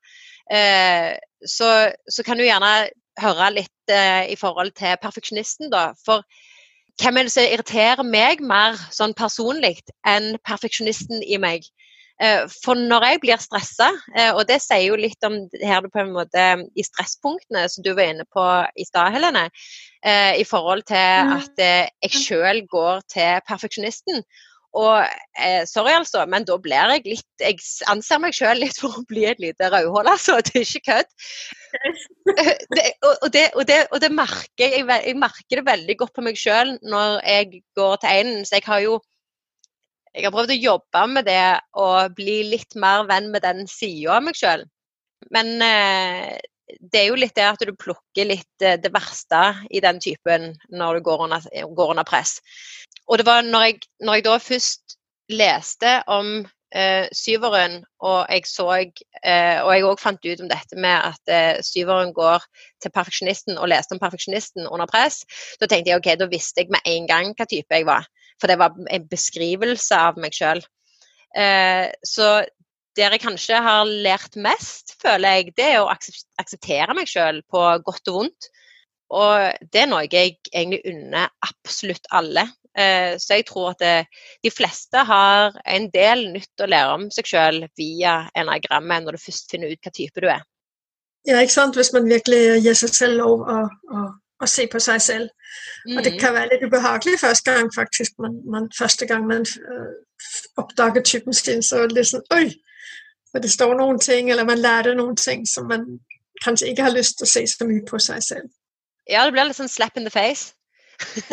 Eh, 0.54 1.16
så, 1.42 1.72
så, 2.06 2.26
kan 2.28 2.38
du 2.38 2.46
gjerne 2.46 2.92
høre 3.26 3.50
litt 3.58 3.94
eh, 3.94 4.30
i 4.30 4.38
forhold 4.38 4.76
til 4.78 5.02
perfeksjonisten, 5.02 5.74
da. 5.74 5.90
For 6.06 6.22
hvem 7.00 7.18
er 7.18 7.28
det 7.28 7.34
som 7.34 7.46
irriterer 7.48 8.06
meg 8.06 8.42
mer 8.44 8.80
sånn 8.94 9.16
personlig 9.18 9.80
enn 10.08 10.34
perfeksjonisten 10.46 11.24
i 11.24 11.40
meg? 11.42 11.68
Eh, 12.20 12.44
for 12.52 12.76
når 12.76 13.06
jeg 13.08 13.20
blir 13.24 13.40
stressa, 13.40 13.88
eh, 14.12 14.34
og 14.34 14.44
det 14.50 14.58
sier 14.60 14.90
jo 14.90 14.98
litt 15.00 15.24
om 15.24 15.38
her 15.64 15.86
på 15.88 16.02
en 16.02 16.12
måte 16.12 16.48
i 16.76 16.84
stresspunktene 16.84 17.64
som 17.72 17.86
du 17.86 17.94
var 17.94 18.12
inne 18.12 18.26
på 18.28 18.44
i 18.76 18.88
stad, 18.88 19.14
Helene, 19.16 19.46
eh, 20.04 20.36
i 20.42 20.44
forhold 20.48 20.84
til 20.90 21.32
at 21.40 21.64
jeg 21.64 22.12
sjøl 22.12 22.66
går 22.68 23.06
til 23.16 23.40
perfeksjonisten. 23.48 24.24
Og 24.78 25.02
eh, 25.02 25.64
sorry, 25.66 25.96
altså, 25.98 26.22
men 26.30 26.46
da 26.46 26.56
blir 26.62 26.92
jeg 26.94 27.06
litt 27.08 27.42
Jeg 27.42 27.56
anser 27.90 28.20
meg 28.22 28.36
sjøl 28.38 28.60
litt 28.62 28.78
for 28.78 29.00
å 29.00 29.06
bli 29.10 29.24
et 29.26 29.42
lite 29.42 29.70
rødhål, 29.74 30.12
altså. 30.12 30.38
Det 30.46 30.60
er 30.60 30.68
ikke 30.68 30.92
kødd. 30.92 31.16
Og, 32.30 33.14
og, 33.24 33.30
det, 33.34 33.44
og, 33.56 33.62
det, 33.70 33.76
og, 33.92 34.00
det, 34.02 34.10
merker 34.14 34.74
jeg, 34.74 34.84
jeg 34.86 35.16
merker 35.18 35.60
det 35.60 35.66
veldig 35.68 35.96
godt 36.00 36.14
på 36.18 36.24
meg 36.26 36.38
sjøl 36.38 36.76
når 36.82 37.20
jeg 37.26 37.62
går 37.78 38.00
til 38.02 38.10
einen. 38.10 38.46
Så 38.46 38.58
jeg 38.58 38.66
har 38.66 38.82
jo 38.84 38.98
jeg 40.14 40.26
har 40.26 40.34
prøvd 40.34 40.54
å 40.56 40.58
jobbe 40.58 41.04
med 41.14 41.28
det 41.30 41.44
og 41.78 42.16
bli 42.18 42.40
litt 42.50 42.78
mer 42.82 43.06
venn 43.10 43.30
med 43.34 43.46
den 43.46 43.68
sida 43.70 44.18
av 44.18 44.26
meg 44.26 44.38
sjøl. 44.38 44.66
Men 45.34 45.52
eh, 45.62 46.38
det 46.80 47.02
er 47.02 47.10
jo 47.10 47.18
litt 47.20 47.36
det 47.38 47.48
at 47.48 47.66
du 47.66 47.74
plukker 47.78 48.30
litt 48.30 48.66
eh, 48.66 48.78
det 48.82 48.92
verste 48.94 49.42
i 49.72 49.82
den 49.84 50.00
typen 50.04 50.54
når 50.70 51.00
du 51.00 51.08
går 51.10 51.26
under, 51.26 51.50
går 51.76 51.96
under 51.96 52.08
press. 52.08 52.38
Og 53.10 53.20
det 53.20 53.26
var 53.28 53.44
når 53.46 53.68
jeg, 53.68 53.84
når 54.06 54.20
jeg 54.20 54.26
da 54.28 54.38
først 54.44 54.98
leste 55.30 55.94
om 56.10 56.32
eh, 56.76 57.08
syveren, 57.16 57.80
og 58.06 58.26
jeg 58.30 58.46
så 58.50 58.68
eh, 58.74 59.62
Og 59.64 59.72
jeg 59.74 59.86
òg 59.86 60.02
fant 60.02 60.26
ut 60.26 60.44
om 60.44 60.50
dette 60.50 60.78
med 60.78 61.10
at 61.12 61.34
eh, 61.34 61.62
syveren 61.66 62.14
går 62.14 62.46
til 62.82 62.94
perfeksjonisten, 62.94 63.58
og 63.58 63.70
leste 63.70 63.96
om 63.96 64.02
perfeksjonisten 64.02 64.68
under 64.70 64.90
press, 64.90 65.24
da 65.62 65.68
tenkte 65.68 65.94
jeg 65.94 66.02
OK, 66.02 66.14
da 66.20 66.30
visste 66.32 66.64
jeg 66.64 66.74
med 66.74 66.86
en 66.86 67.10
gang 67.10 67.34
hva 67.34 67.50
type 67.50 67.76
jeg 67.76 67.88
var. 67.90 68.08
For 68.40 68.52
det 68.52 68.60
var 68.62 68.78
en 68.90 69.08
beskrivelse 69.10 69.98
av 69.98 70.20
meg 70.22 70.36
sjøl. 70.36 70.62
Eh, 71.36 71.90
så 72.06 72.30
der 73.00 73.16
jeg 73.16 73.24
kanskje 73.24 73.60
har 73.64 73.88
lært 73.88 74.38
mest, 74.40 74.96
føler 75.02 75.40
jeg, 75.40 75.54
det 75.58 75.68
er 75.74 75.82
å 75.82 75.90
akseptere 75.92 76.96
meg 76.98 77.10
sjøl 77.10 77.42
på 77.52 77.66
godt 77.86 78.12
og 78.12 78.22
vondt. 78.22 78.50
Og 79.10 79.66
det 79.74 79.84
er 79.84 79.90
noe 79.90 80.06
jeg 80.06 80.38
egentlig 80.52 80.84
unner 80.92 81.32
absolutt 81.48 82.06
alle. 82.14 82.46
Eh, 82.78 83.16
så 83.18 83.40
jeg 83.40 83.48
tror 83.50 83.72
at 83.72 83.82
det, 83.82 83.96
de 84.46 84.52
fleste 84.54 85.02
har 85.10 85.58
en 85.66 85.90
del 85.94 86.28
nytt 86.36 86.62
å 86.62 86.70
lære 86.70 86.96
om 87.00 87.08
seg 87.14 87.28
sjøl 87.32 87.64
via 87.80 88.22
enagrammet 88.38 89.06
når 89.06 89.18
du 89.18 89.24
først 89.24 89.50
finner 89.52 89.74
ut 89.74 89.82
hva 89.82 89.94
type 89.96 90.22
du 90.22 90.30
er. 90.30 90.46
Ja, 91.28 91.42
ikke 91.42 91.56
sant. 91.56 91.80
Hvis 91.80 91.92
man 91.96 92.08
virkelig 92.10 92.62
gir 92.64 92.78
seg 92.78 92.94
selv 92.96 93.20
lov 93.24 93.42
å, 93.42 93.58
å, 93.66 94.06
å 94.40 94.48
se 94.48 94.70
på 94.72 94.80
seg 94.84 95.02
selv. 95.04 95.34
Mm. 95.90 95.98
Og 95.98 96.06
det 96.06 96.14
mm. 96.14 96.22
kan 96.22 96.38
være 96.38 96.54
litt 96.54 96.70
ubehagelig 96.70 97.20
første 97.20 97.58
gang, 97.58 97.74
faktisk. 97.76 98.16
Man, 98.22 98.40
man, 98.46 98.70
første 98.78 99.10
gang 99.10 99.28
man 99.28 99.44
øh, 99.44 99.92
oppdager 100.62 101.04
typen 101.04 101.34
sin, 101.34 101.66
så 101.66 101.84
er 101.84 101.90
det 101.90 102.02
litt 102.02 102.14
sånn 102.14 102.26
Oi! 102.38 102.48
For 103.32 103.44
det 103.44 103.52
står 103.54 103.76
noen 103.78 104.00
ting, 104.02 104.32
eller 104.32 104.48
man 104.48 104.62
lærer 104.62 104.98
noen 104.98 105.18
ting 105.20 105.46
som 105.48 105.68
man 105.70 105.86
kanskje 106.44 106.72
ikke 106.72 106.88
har 106.88 106.96
lyst 106.96 107.20
til 107.20 107.28
å 107.28 107.34
se 107.34 107.46
så 107.48 107.68
mye 107.70 107.86
på 107.86 108.00
seg 108.02 108.24
selv. 108.26 108.50
Ja, 109.10 109.26
det 109.26 109.34
blir 109.36 109.50
litt 109.50 109.58
sånn 109.58 109.72
slap 109.72 109.98
in 109.98 110.08
the 110.08 110.14
face. 110.14 110.54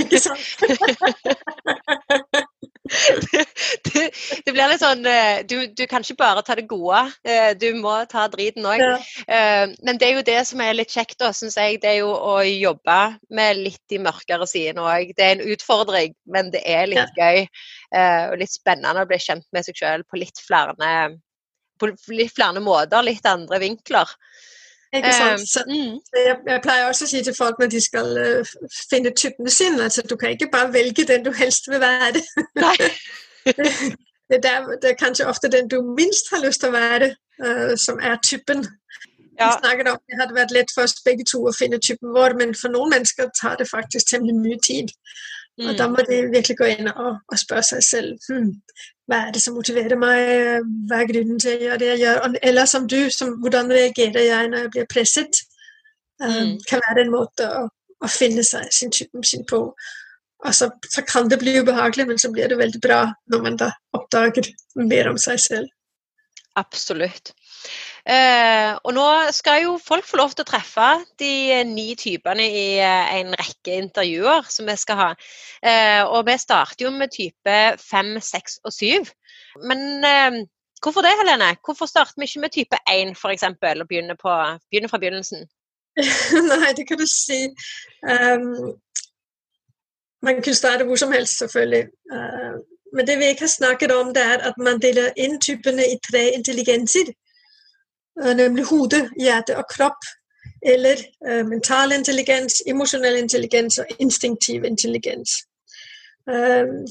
Ikke 0.00 0.20
sant? 0.22 0.40
det, 2.86 4.02
det, 4.46 4.52
blir 4.52 4.70
litt 4.70 4.80
sånn 4.82 5.02
eh, 5.10 5.40
du, 5.48 5.56
du, 5.74 5.82
kan 5.90 6.04
ikke 6.04 6.20
bare 6.20 6.44
ta 6.46 6.54
det 6.58 6.68
gode, 6.70 7.00
eh, 7.26 7.50
du 7.58 7.74
må 7.80 7.96
ta 8.10 8.26
driten 8.32 8.66
òg. 8.68 8.80
Ja. 8.82 8.96
Eh, 9.26 9.64
men 9.86 9.98
det 9.98 10.08
er 10.08 10.14
jo 10.20 10.24
det 10.28 10.38
som 10.48 10.62
er 10.62 10.78
litt 10.78 10.94
kjekt, 10.94 11.18
da, 11.22 11.32
syns 11.36 11.58
jeg. 11.58 11.80
Det 11.82 11.90
er 11.92 11.98
jo 12.04 12.12
å 12.14 12.38
jobbe 12.46 13.00
med 13.36 13.62
litt 13.64 13.82
de 13.92 14.00
mørkere 14.06 14.46
sidene 14.50 14.86
òg. 14.86 15.12
Det 15.18 15.26
er 15.26 15.36
en 15.36 15.46
utfordring, 15.56 16.14
men 16.30 16.52
det 16.54 16.62
er 16.62 16.86
litt 16.92 17.18
ja. 17.18 17.30
gøy 17.30 17.46
og 17.96 18.34
litt 18.40 18.52
spennende 18.52 19.02
å 19.02 19.08
bli 19.08 19.18
kjent 19.22 19.46
med 19.54 19.64
seg 19.64 19.78
sjøl 19.78 20.02
på 20.10 20.18
litt 20.20 20.40
flere 20.42 20.74
på 21.78 21.90
litt 22.14 22.34
flere 22.34 22.62
måter, 22.62 23.04
litt 23.06 23.26
andre 23.28 23.60
vinkler. 23.62 24.12
Ikke 24.94 25.12
sant? 25.12 25.48
Så, 25.50 25.62
mm. 25.66 25.98
jeg, 26.14 26.36
jeg, 26.46 26.60
pleier 26.62 26.88
også 26.88 27.06
å 27.06 27.10
si 27.10 27.22
til 27.26 27.34
folk 27.36 27.58
når 27.60 27.70
de 27.74 27.82
skal 27.82 28.10
uh, 28.16 28.54
finne 28.90 29.12
typen 29.18 29.50
sin, 29.50 29.80
altså 29.82 30.04
du 30.06 30.16
kan 30.16 30.34
ikke 30.34 30.50
bare 30.52 30.72
velge 30.72 31.06
den 31.08 31.26
du 31.26 31.32
helst 31.36 31.68
vil 31.70 31.82
være. 31.82 32.22
det, 32.56 32.80
det, 34.30 34.40
er, 34.44 34.70
det, 34.82 34.92
er, 34.92 34.98
kanskje 34.98 35.28
ofte 35.28 35.52
den 35.52 35.68
du 35.68 35.80
minst 35.98 36.30
har 36.32 36.44
lyst 36.44 36.62
til 36.62 36.72
å 36.72 36.76
være, 36.78 37.12
uh, 37.42 37.74
som 37.80 38.00
er 38.00 38.20
typen. 38.24 38.64
Ja. 39.36 39.50
Vi 39.50 39.60
snakket 39.60 39.90
om 39.92 40.00
det 40.08 40.20
hadde 40.20 40.38
vært 40.38 40.54
lett 40.56 40.72
for 40.72 40.86
oss 40.86 40.96
begge 41.04 41.26
to 41.28 41.42
å 41.44 41.54
finne 41.54 41.82
typen 41.82 42.14
vår, 42.14 42.38
men 42.38 42.54
for 42.56 42.72
noen 42.72 42.94
mennesker 42.96 43.28
tar 43.36 43.58
det 43.60 43.68
faktisk 43.68 44.08
temmelig 44.12 44.38
mye 44.38 44.60
tid. 44.64 44.94
Mm. 45.56 45.70
Og 45.70 45.78
da 45.78 45.88
må 45.88 46.04
de 46.08 46.22
virkelig 46.32 46.56
gå 46.60 46.68
inn 46.72 46.88
og, 46.92 47.18
og 47.32 47.38
spørre 47.40 47.64
seg 47.64 47.84
selv 47.84 48.28
hm, 48.28 48.50
hva 49.06 49.20
er 49.26 49.34
det 49.34 49.42
som 49.42 49.54
motiverer 49.54 49.98
meg, 49.98 50.64
hva 50.90 51.02
er 51.02 51.10
grunnen 51.10 51.38
til 51.42 51.52
å 51.52 51.66
gjøre 51.68 51.78
det 51.82 51.90
jeg 51.92 52.02
gjør? 52.02 52.38
Eller 52.50 52.70
som 52.70 52.88
du, 52.90 52.98
som, 53.14 53.36
hvordan 53.42 53.70
reagerer 53.70 54.26
jeg 54.26 54.50
når 54.50 54.64
jeg 54.64 54.72
blir 54.74 54.88
presset? 54.90 55.42
Um. 56.22 56.56
Kan 56.66 56.82
være 56.88 57.04
en 57.04 57.12
måte 57.12 57.46
å, 57.46 57.66
å 58.02 58.10
finne 58.10 58.42
seg 58.46 58.66
sin 58.74 58.90
typen 58.94 59.24
sin 59.26 59.46
på. 59.46 59.62
Og 60.44 60.54
så, 60.54 60.68
så, 60.90 61.04
kan 61.06 61.30
det 61.30 61.38
bli 61.40 61.54
ubehagelig, 61.60 62.06
men 62.08 62.18
så 62.20 62.32
blir 62.32 62.50
det 62.50 62.58
veldig 62.58 62.80
bra 62.82 63.00
når 63.32 63.44
man 63.44 63.58
da 63.60 63.70
oppdager 63.96 64.50
mer 64.80 65.10
om 65.12 65.20
seg 65.20 65.40
selv. 65.40 65.70
Absolutt. 66.58 67.32
Eh, 68.06 68.70
og 68.86 68.92
nå 68.94 69.04
skal 69.34 69.64
jo 69.64 69.72
folk 69.82 70.06
få 70.06 70.20
lov 70.20 70.34
til 70.36 70.44
å 70.44 70.46
treffe 70.46 70.90
de 71.18 71.64
ni 71.66 71.88
typene 71.98 72.44
i 72.46 72.66
eh, 72.78 73.14
en 73.18 73.32
rekke 73.34 73.80
intervjuer 73.82 74.46
som 74.52 74.68
vi 74.70 74.76
skal 74.78 75.00
ha. 75.00 75.08
Eh, 75.58 76.02
og 76.04 76.28
vi 76.28 76.36
starter 76.38 76.86
jo 76.86 76.92
med 76.94 77.10
type 77.14 77.56
fem, 77.82 78.12
seks 78.22 78.60
og 78.62 78.74
syv. 78.76 79.10
Men 79.66 80.06
eh, 80.06 80.38
hvorfor 80.78 81.02
det, 81.02 81.16
Helene? 81.18 81.50
Hvorfor 81.66 81.90
starter 81.90 82.14
vi 82.14 82.30
ikke 82.30 82.44
med 82.44 82.54
type 82.54 82.80
én, 82.94 83.10
f.eks., 83.18 83.48
og 83.50 83.88
begynner, 83.90 84.14
på, 84.22 84.38
begynner 84.70 84.92
fra 84.92 85.02
begynnelsen? 85.02 85.42
Nei, 86.52 86.72
det 86.78 86.86
kan 86.86 87.02
du 87.02 87.06
si. 87.10 87.42
Um, 88.06 88.76
man 90.22 90.42
kan 90.44 90.54
starte 90.54 90.84
hvor 90.86 90.98
som 91.00 91.12
helst, 91.12 91.38
selvfølgelig. 91.38 91.86
Men 92.94 93.06
det 93.06 93.18
vi 93.18 93.30
ikke 93.32 93.48
har 93.48 93.54
snakket 93.54 93.92
om, 93.92 94.14
det 94.14 94.22
er 94.22 94.44
at 94.50 94.58
man 94.62 94.78
deler 94.78 95.16
inn 95.16 95.40
typene 95.40 95.84
i 95.88 95.96
tre 96.06 96.28
intelligenser. 96.36 97.10
Uh, 98.22 98.34
nemlig 98.34 98.64
hode, 98.64 99.10
hjerte 99.20 99.56
og 99.56 99.64
kropp. 99.70 100.02
Eller 100.62 100.96
uh, 101.28 101.46
mental 101.46 101.92
intelligens, 101.92 102.62
emosjonell 102.66 103.18
intelligens 103.18 103.78
og 103.78 103.86
instinktiv 103.98 104.64
intelligens. 104.64 105.30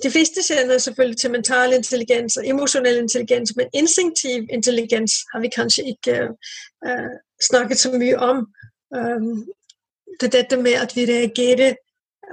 de 0.03 0.11
fleste 0.11 0.39
kjenner 0.47 0.77
selvfølgelig 0.77 1.17
til 1.17 1.31
mental 1.31 1.73
intelligens 1.73 2.37
og 2.37 2.47
emosjonell 2.47 2.97
intelligens, 2.97 3.53
men 3.55 3.67
instinktiv 3.73 4.43
intelligens 4.49 5.13
har 5.33 5.39
vi 5.39 5.49
kanskje 5.55 5.83
ikke 5.83 6.29
snakket 7.49 7.79
så 7.79 7.91
mye 7.91 8.17
om. 8.17 8.47
det 10.19 10.25
er 10.25 10.37
dette 10.41 10.57
med 10.57 10.73
at 10.73 10.95
vi 10.95 11.05
reagerer 11.05 11.75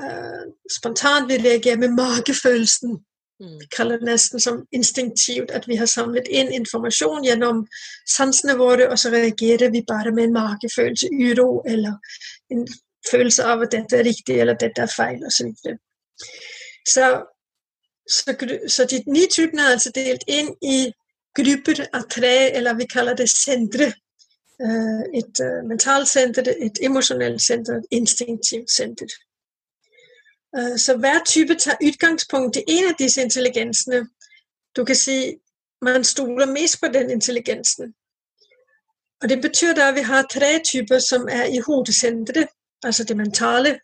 uh, 0.02 0.42
spontant 0.76 1.28
vi 1.28 1.36
reagerer 1.48 1.76
med 1.76 1.88
magefølelsen. 1.88 2.90
Mm. 3.42 3.58
Kaller 3.76 3.98
det 3.98 4.06
nesten 4.06 4.40
som 4.40 4.66
instinktivt 4.70 5.50
at 5.50 5.64
vi 5.68 5.76
har 5.76 5.88
samlet 5.90 6.28
inn 6.30 6.52
informasjon 6.54 7.24
gjennom 7.26 7.64
sansene 8.06 8.54
våre, 8.54 8.86
og 8.86 8.98
så 8.98 9.10
reagerer 9.10 9.72
vi 9.74 9.82
bare 9.88 10.12
med 10.14 10.28
en 10.28 10.36
magefølelse, 10.36 11.08
uro 11.10 11.62
eller 11.66 11.96
en 12.54 12.62
følelse 13.10 13.44
av 13.44 13.64
at 13.64 13.74
dette 13.74 13.98
er 13.98 14.06
riktig 14.06 14.38
eller 14.40 14.58
dette 14.60 14.84
er 14.84 14.94
feil 14.96 15.24
osv. 15.26 15.50
Så, 15.58 15.74
så, 16.86 17.08
så, 18.06 18.36
så 18.68 18.86
de 18.92 19.02
ni 19.10 19.26
typene 19.26 19.66
er 19.66 19.74
altså 19.74 19.90
delt 19.94 20.22
inn 20.30 20.54
i 20.62 20.92
grupper 21.34 21.82
av 21.92 22.06
tre, 22.12 22.52
eller 22.54 22.78
vi 22.78 22.86
kaller 22.86 23.18
det 23.18 23.26
sentre. 23.32 23.90
Øh, 24.62 25.02
et 25.18 25.42
mentalsenter, 25.42 25.66
mentalt 25.66 26.08
senter, 26.08 26.54
et 26.62 26.78
emosjonelt 26.86 27.42
senter, 27.42 27.82
et 27.82 27.98
instinktivt 27.98 28.70
senter. 28.70 29.18
Øh, 30.56 30.78
så 30.78 30.96
hver 30.96 31.18
type 31.26 31.54
tager 31.54 31.76
udgangspunkt 31.82 32.56
i 32.56 32.62
en 32.68 32.84
af 32.84 32.94
disse 32.98 33.22
intelligensene. 33.22 34.08
Du 34.76 34.84
kan 34.84 34.96
sige, 34.96 35.38
man 35.82 36.04
stoler 36.04 36.46
mest 36.46 36.80
på 36.80 36.86
den 36.92 37.10
intelligensen. 37.10 37.94
Og 39.22 39.28
det 39.28 39.42
betyr 39.42 39.74
da 39.74 39.88
at 39.88 39.94
vi 39.94 40.00
har 40.00 40.22
tre 40.22 40.60
typer, 40.64 40.98
som 40.98 41.28
er 41.30 41.44
i 41.44 41.58
hodesenteret, 41.58 42.48
altså 42.82 43.04
det 43.04 43.16
mentale. 43.16 43.80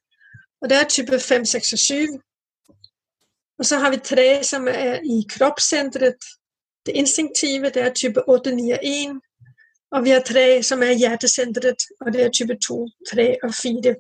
Og 0.61 0.71
det 0.71 0.79
er 0.79 0.85
type 0.85 1.21
5, 1.21 1.45
6 1.45 1.73
og 1.73 1.79
7. 1.79 1.95
Og 3.59 3.67
så 3.67 3.79
har 3.79 3.91
vi 3.91 3.97
tre, 3.97 4.45
som 4.45 4.69
er 4.69 4.95
i 4.95 5.27
kroppssenteret. 5.31 6.17
Det 6.87 6.93
instinktive, 6.95 7.65
det 7.65 7.83
er 7.83 7.93
type 7.93 8.29
8, 8.29 8.55
9 8.55 8.71
og 8.71 8.79
1. 8.83 9.21
Og 9.91 10.05
vi 10.05 10.11
har 10.11 10.21
tre, 10.21 10.63
som 10.63 10.83
er 10.83 10.91
i 10.91 10.99
hjertesenteret, 10.99 11.83
og 12.01 12.13
det 12.13 12.23
er 12.23 12.31
type 12.31 12.57
2, 12.69 12.89
3 13.11 13.37
og 13.43 13.55
4. 13.55 13.95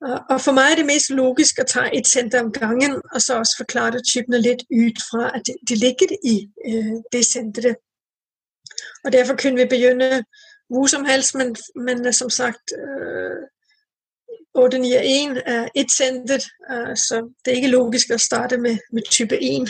Og 0.00 0.40
for 0.40 0.54
meg 0.54 0.72
er 0.72 0.76
det 0.78 0.86
mest 0.86 1.10
logisk 1.10 1.58
å 1.58 1.66
ta 1.66 1.88
et 1.92 2.06
senter 2.06 2.44
om 2.44 2.52
gangen, 2.54 3.00
og 3.14 3.22
så 3.22 3.40
også 3.40 3.64
forklare 3.64 4.02
typene 4.06 4.38
litt 4.38 4.62
ut 4.70 5.00
fra 5.10 5.32
at 5.34 5.50
de 5.68 5.74
ligger 5.74 6.14
i 6.22 6.36
øh, 6.70 6.96
det 7.12 7.24
senteret. 7.26 7.80
Og 9.04 9.12
derfor 9.12 9.34
kunne 9.34 9.58
vi 9.58 9.70
begynne 9.70 10.22
hvor 10.68 10.86
som 10.86 11.04
helst, 11.04 11.34
men, 11.34 11.56
men 11.74 12.12
som 12.12 12.30
sagt 12.30 12.72
øh, 12.78 13.42
891 14.54 15.42
er 15.46 15.68
ett 15.74 15.90
senter, 15.90 16.40
øh, 16.72 16.96
så 16.96 17.34
det 17.44 17.50
er 17.50 17.56
ikke 17.56 17.74
logisk 17.74 18.10
å 18.14 18.18
starte 18.18 18.58
med, 18.58 18.78
med, 18.92 19.02
type 19.10 19.34
1. 19.34 19.66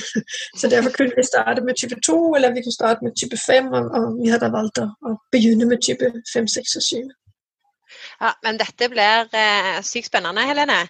Så 0.61 0.69
derfor 0.69 0.91
kunne 0.91 1.17
vi 1.17 1.25
starte 1.25 1.65
med 1.65 1.75
type 1.81 1.97
2, 2.07 2.35
eller 2.35 2.53
vi 2.55 2.63
kunne 2.63 2.81
starte 2.81 3.05
med 3.05 3.17
type 3.17 3.37
5, 3.47 3.73
og, 3.73 3.91
og 3.99 4.21
vi 4.23 4.29
hadde 4.33 4.53
valgt 4.53 4.83
å, 4.83 4.89
å 5.09 5.15
begynne 5.33 5.69
med 5.69 5.83
type 5.85 6.13
5, 6.33 6.49
6 6.57 6.77
og 6.81 6.87
7. 6.91 7.01
Ja, 8.19 8.33
men 8.43 8.59
Dette 8.59 8.89
blir 8.91 9.29
eh, 9.39 9.79
sykt 9.87 10.09
spennende, 10.11 10.43
Helene. 10.49 10.81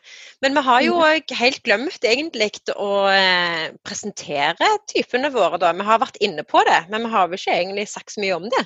Men 0.40 0.54
vi 0.56 0.64
har 0.64 0.84
jo 0.86 0.96
òg 1.04 1.34
helt 1.36 1.60
glemt 1.66 2.04
egentlig 2.08 2.50
å 2.72 2.92
eh, 3.12 3.68
presentere 3.84 4.70
typene 4.88 5.28
våre. 5.34 5.60
da. 5.60 5.74
Vi 5.76 5.88
har 5.90 6.00
vært 6.00 6.20
inne 6.24 6.44
på 6.48 6.62
det, 6.68 6.86
men 6.88 7.04
vi 7.04 7.12
har 7.12 7.28
vel 7.28 7.40
ikke 7.40 7.56
egentlig 7.58 7.88
sagt 7.92 8.14
så 8.14 8.24
mye 8.24 8.38
om 8.38 8.48
det? 8.48 8.64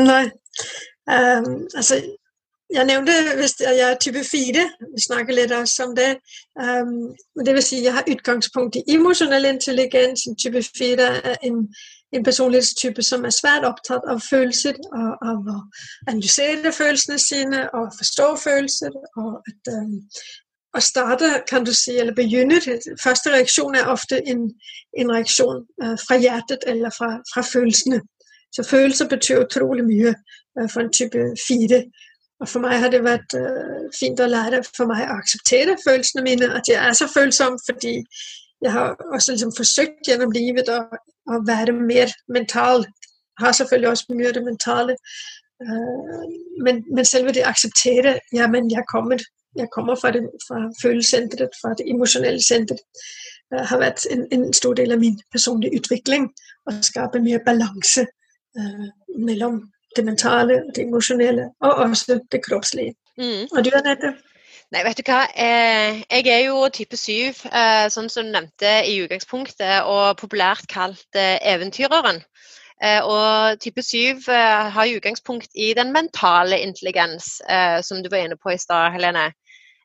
Nei. 0.00 0.22
Um, 1.06 1.66
altså, 1.76 2.00
jeg 2.72 2.84
nevnte 2.88 3.12
hvis 3.38 3.60
jeg 3.60 3.78
er 3.84 4.00
type 4.00 4.24
4. 4.24 4.64
Vi 4.94 5.04
snakker 5.04 5.36
litt 5.36 5.52
også 5.54 5.90
om 5.90 5.94
det. 5.96 6.08
Um, 6.58 7.12
det 7.44 7.54
vil 7.54 7.64
si 7.64 7.82
jeg 7.84 7.94
har 7.94 8.08
utgangspunkt 8.10 8.80
i 8.80 8.84
emosjonell 8.96 9.52
intelligens. 9.52 10.24
Type 10.40 10.64
4 10.64 11.12
er 11.32 11.36
en 11.46 11.60
en 12.16 12.24
personlighetstype 12.24 13.02
som 13.02 13.24
er 13.24 13.34
svært 13.34 13.66
opptatt 13.68 14.06
av 14.10 14.22
følelser, 14.24 14.78
og 14.92 15.28
av 15.30 15.50
å 15.52 15.58
analysere 16.08 16.72
følelsene 16.72 17.18
sine 17.20 17.62
og 17.76 17.92
forstå 17.98 18.28
følelser. 18.42 18.96
Og 19.20 19.38
at 19.50 19.72
um, 19.74 19.94
å 20.76 20.82
starte, 20.84 21.30
kan 21.48 21.64
du 21.64 21.72
si, 21.74 21.96
eller 22.00 22.14
begynne 22.16 22.60
Første 23.02 23.32
reaksjon 23.32 23.76
er 23.78 23.92
ofte 23.92 24.20
en, 24.28 24.48
en 24.98 25.12
reaksjon 25.12 25.62
uh, 25.82 25.94
fra 26.06 26.18
hjertet 26.20 26.66
eller 26.66 26.94
fra, 26.94 27.16
fra, 27.32 27.44
følelsene. 27.44 28.00
Så 28.54 28.64
følelser 28.64 29.08
betyr 29.08 29.44
utrolig 29.44 29.84
mye 29.86 30.14
uh, 30.16 30.66
for 30.72 30.84
en 30.84 30.92
type 30.92 31.28
fire. 31.46 31.84
Og 32.40 32.48
for 32.48 32.60
meg 32.60 32.80
har 32.82 32.92
det 32.92 33.04
vært 33.04 33.36
uh, 33.40 33.86
fint 33.96 34.20
å 34.20 34.28
lære 34.28 34.62
for 34.68 34.88
meg 34.90 35.06
å 35.06 35.20
akseptere 35.20 35.78
følelsene 35.84 36.24
mine, 36.26 36.52
at 36.58 36.68
jeg 36.68 36.80
er 36.80 36.96
så 36.96 37.08
følsom, 37.08 37.60
fordi 37.68 37.98
jeg 38.64 38.72
har 38.72 38.96
også 39.12 39.32
liksom 39.32 39.52
forsøkt 39.56 40.08
gjennom 40.08 40.32
livet 40.32 40.68
å, 40.72 40.80
å, 41.30 41.40
være 41.46 41.74
mer 41.76 42.12
mental. 42.32 42.86
Har 43.40 43.52
selvfølgelig 43.52 43.90
også 43.90 44.16
mye 44.16 44.30
av 44.30 44.36
det 44.38 44.44
mentale. 44.44 44.96
Uh, 45.62 46.24
men, 46.64 46.82
men, 46.92 47.04
selve 47.08 47.32
det 47.32 47.46
å 47.46 47.48
akseptere 47.48 48.18
ja, 48.36 48.44
men 48.52 48.68
jeg 48.68 48.84
kommer, 48.90 49.22
jeg 49.56 49.70
kommer 49.72 49.96
fra, 49.96 50.10
det, 50.12 50.26
fra 50.44 50.66
følelsessenteret, 50.82 51.56
fra 51.62 51.72
det 51.78 51.86
emosjonelle 51.88 52.42
senteret, 52.44 52.84
uh, 53.54 53.62
har 53.70 53.80
vært 53.80 54.04
en, 54.12 54.26
en, 54.36 54.50
stor 54.56 54.76
del 54.76 54.92
av 54.92 55.00
min 55.00 55.16
personlige 55.32 55.80
utvikling. 55.80 56.28
Å 56.68 56.76
skape 56.84 57.22
mer 57.24 57.40
balanse 57.46 58.04
uh, 58.04 58.86
mellom 59.16 59.62
det 59.96 60.04
mentale 60.04 60.60
og 60.60 60.72
det 60.76 60.84
emosjonelle, 60.84 61.50
og 61.64 61.84
også 61.86 62.20
det 62.32 62.42
kroppslige. 62.44 62.96
Mm. 63.16 63.46
Og 63.48 63.64
du, 63.64 63.70
Anette? 63.72 64.12
Nei, 64.74 64.82
vet 64.82 64.98
du 64.98 65.06
hva. 65.06 65.20
Eh, 65.38 66.02
jeg 66.10 66.26
er 66.32 66.40
jo 66.48 66.64
type 66.74 66.98
7, 66.98 67.44
eh, 67.46 67.86
sånn 67.92 68.10
som 68.10 68.26
du 68.26 68.34
nevnte 68.34 68.72
i 68.88 68.96
utgangspunktet, 69.04 69.86
og 69.86 70.18
populært 70.18 70.66
kalt 70.72 71.18
eh, 71.18 71.38
eventyreren. 71.54 72.22
Og 73.08 73.56
type 73.56 73.80
7 73.80 74.26
har 74.28 74.90
utgangspunkt 74.98 75.48
i 75.56 75.70
den 75.72 75.94
mentale 75.94 76.58
intelligens, 76.60 77.38
som 77.88 78.02
du 78.04 78.10
var 78.12 78.26
inne 78.26 78.36
på 78.36 78.52
i 78.52 78.58
stad, 78.60 78.90
Helene. 78.92 79.30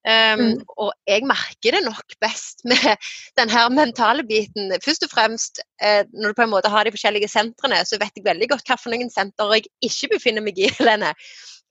Um, 0.02 0.39
mm. 0.41 0.62
Og 0.82 0.89
jeg 1.06 1.22
merker 1.30 1.76
det 1.76 1.84
nok 1.86 2.15
best 2.24 2.63
med 2.72 2.98
den 3.38 3.50
her 3.54 3.70
mentale 3.70 4.26
biten. 4.26 4.74
Først 4.82 5.06
og 5.06 5.12
fremst 5.13 5.62
eh, 5.84 6.04
når 6.13 6.34
du 6.34 6.39
på 6.39 6.48
en 6.48 6.54
måte 6.54 6.72
har 6.74 6.84
de 6.84 6.94
forskjellige 6.96 7.30
sentrene, 7.30 7.84
så 7.86 8.00
vet 8.02 8.17
jeg 8.17 8.26
veldig 8.26 8.50
godt 8.50 8.65
hvilke 8.65 9.12
senter 9.13 9.54
jeg 9.54 9.70
ikke 9.86 10.15
befinner 10.15 10.41
meg 10.41 10.58
i, 10.58 10.72
Helene. 10.80 11.13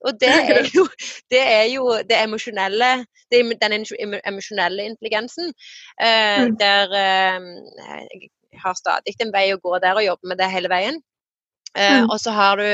Og 0.07 0.17
det 0.21 0.31
er 0.55 0.67
jo, 0.75 0.87
det 1.31 1.41
er 1.41 1.67
jo 1.73 1.87
det 2.09 2.17
emosjonelle 2.23 2.91
Den 3.31 3.53
emosjonelle 4.27 4.83
intelligensen. 4.83 5.53
Uh, 6.01 6.47
mm. 6.47 6.57
Der 6.59 6.91
uh, 6.91 7.39
jeg 8.51 8.59
har 8.59 8.75
stadig 8.75 9.15
en 9.23 9.31
vei 9.31 9.47
å 9.53 9.61
gå 9.63 9.77
der 9.79 9.95
og 9.95 10.05
jobbe 10.05 10.27
med 10.27 10.41
det 10.41 10.51
hele 10.51 10.71
veien. 10.71 10.99
Uh, 11.77 12.03
mm. 12.03 12.09
Og 12.11 12.19
så 12.19 12.35
har 12.35 12.59
du 12.59 12.67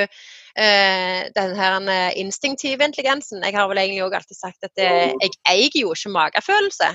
den 0.58 1.52
her 1.54 1.76
instinktive 2.18 2.82
intelligensen. 2.82 3.44
Jeg 3.46 3.54
har 3.54 3.68
vel 3.70 3.78
egentlig 3.78 4.02
også 4.08 4.18
alltid 4.18 4.38
sagt 4.40 4.64
at 4.66 4.72
det, 4.74 4.88
jeg 5.22 5.36
eier 5.52 5.76
jo 5.78 5.92
ikke 5.94 6.10
magefølelse 6.10 6.88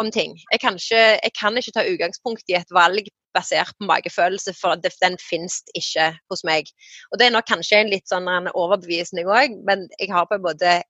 om 0.00 0.10
ting. 0.14 0.36
Jeg 0.52 0.60
kan, 0.62 0.76
ikke, 0.80 1.02
jeg 1.20 1.32
kan 1.38 1.58
ikke 1.58 1.74
ta 1.76 1.86
utgangspunkt 1.86 2.52
i 2.52 2.56
et 2.58 2.72
valg 2.74 3.08
basert 3.36 3.74
på 3.78 3.86
magefølelse, 3.86 4.54
for 4.58 4.80
den 4.80 5.18
finnes 5.22 5.60
ikke 5.78 6.10
hos 6.32 6.42
meg. 6.46 6.70
Og 7.10 7.18
Det 7.18 7.26
er 7.26 7.34
nok 7.36 7.48
kanskje 7.50 7.82
en 7.82 7.92
litt 7.92 8.08
sånn 8.10 8.28
en 8.30 8.50
overbevisning 8.54 9.28
òg, 9.30 9.60
men 9.66 9.86
jeg 10.00 10.10
har 10.14 10.26
på 10.30 10.38
en 10.38 10.46
måte 10.46 10.80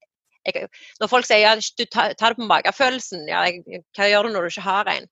jeg, 0.49 0.68
Når 1.01 1.11
folk 1.12 1.27
sier 1.29 1.42
ja, 1.42 1.53
du 1.53 1.85
tar, 1.85 2.14
tar 2.16 2.33
det 2.33 2.40
på 2.40 2.49
magefølelsen, 2.49 3.27
ja, 3.29 3.44
jeg, 3.44 3.83
hva 3.96 4.09
gjør 4.09 4.25
du 4.25 4.33
når 4.33 4.46
du 4.46 4.55
ikke 4.55 4.64
har 4.64 4.88
en? 4.88 5.09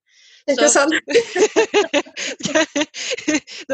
Ikke 0.48 0.70
sant? 0.72 0.94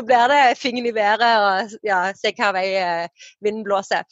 Blir 0.08 0.28
det 0.32 0.58
fingeren 0.60 0.90
i 0.90 0.94
været 0.94 1.24
og 1.24 1.74
ja, 1.86 2.00
se 2.18 2.34
hva 2.36 2.50
vei 2.56 2.66
eh, 2.80 3.24
vinden 3.44 3.64
blåser. 3.66 4.04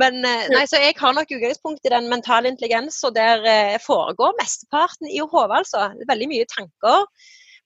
Men 0.00 0.20
eh, 0.24 0.46
nei, 0.52 0.64
så 0.70 0.80
jeg 0.82 0.96
har 1.00 1.16
nok 1.16 1.34
utgangspunkt 1.36 1.84
i 1.84 1.92
den 1.94 2.08
mentale 2.12 2.52
intelligens, 2.52 3.02
og 3.06 3.14
der 3.18 3.44
eh, 3.48 3.76
foregår 3.86 4.38
mesteparten 4.40 5.10
i 5.10 5.20
hodet, 5.20 5.62
altså. 5.62 5.90
Veldig 6.08 6.32
mye 6.32 6.48
tanker 6.50 7.06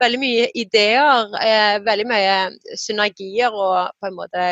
veldig 0.02 0.18
mye 0.18 0.46
ideer, 0.58 1.28
veldig 1.86 2.04
mye 2.10 2.76
synergier 2.82 3.54
og 3.54 3.92
på 4.02 4.08
en 4.08 4.16
måte 4.18 4.48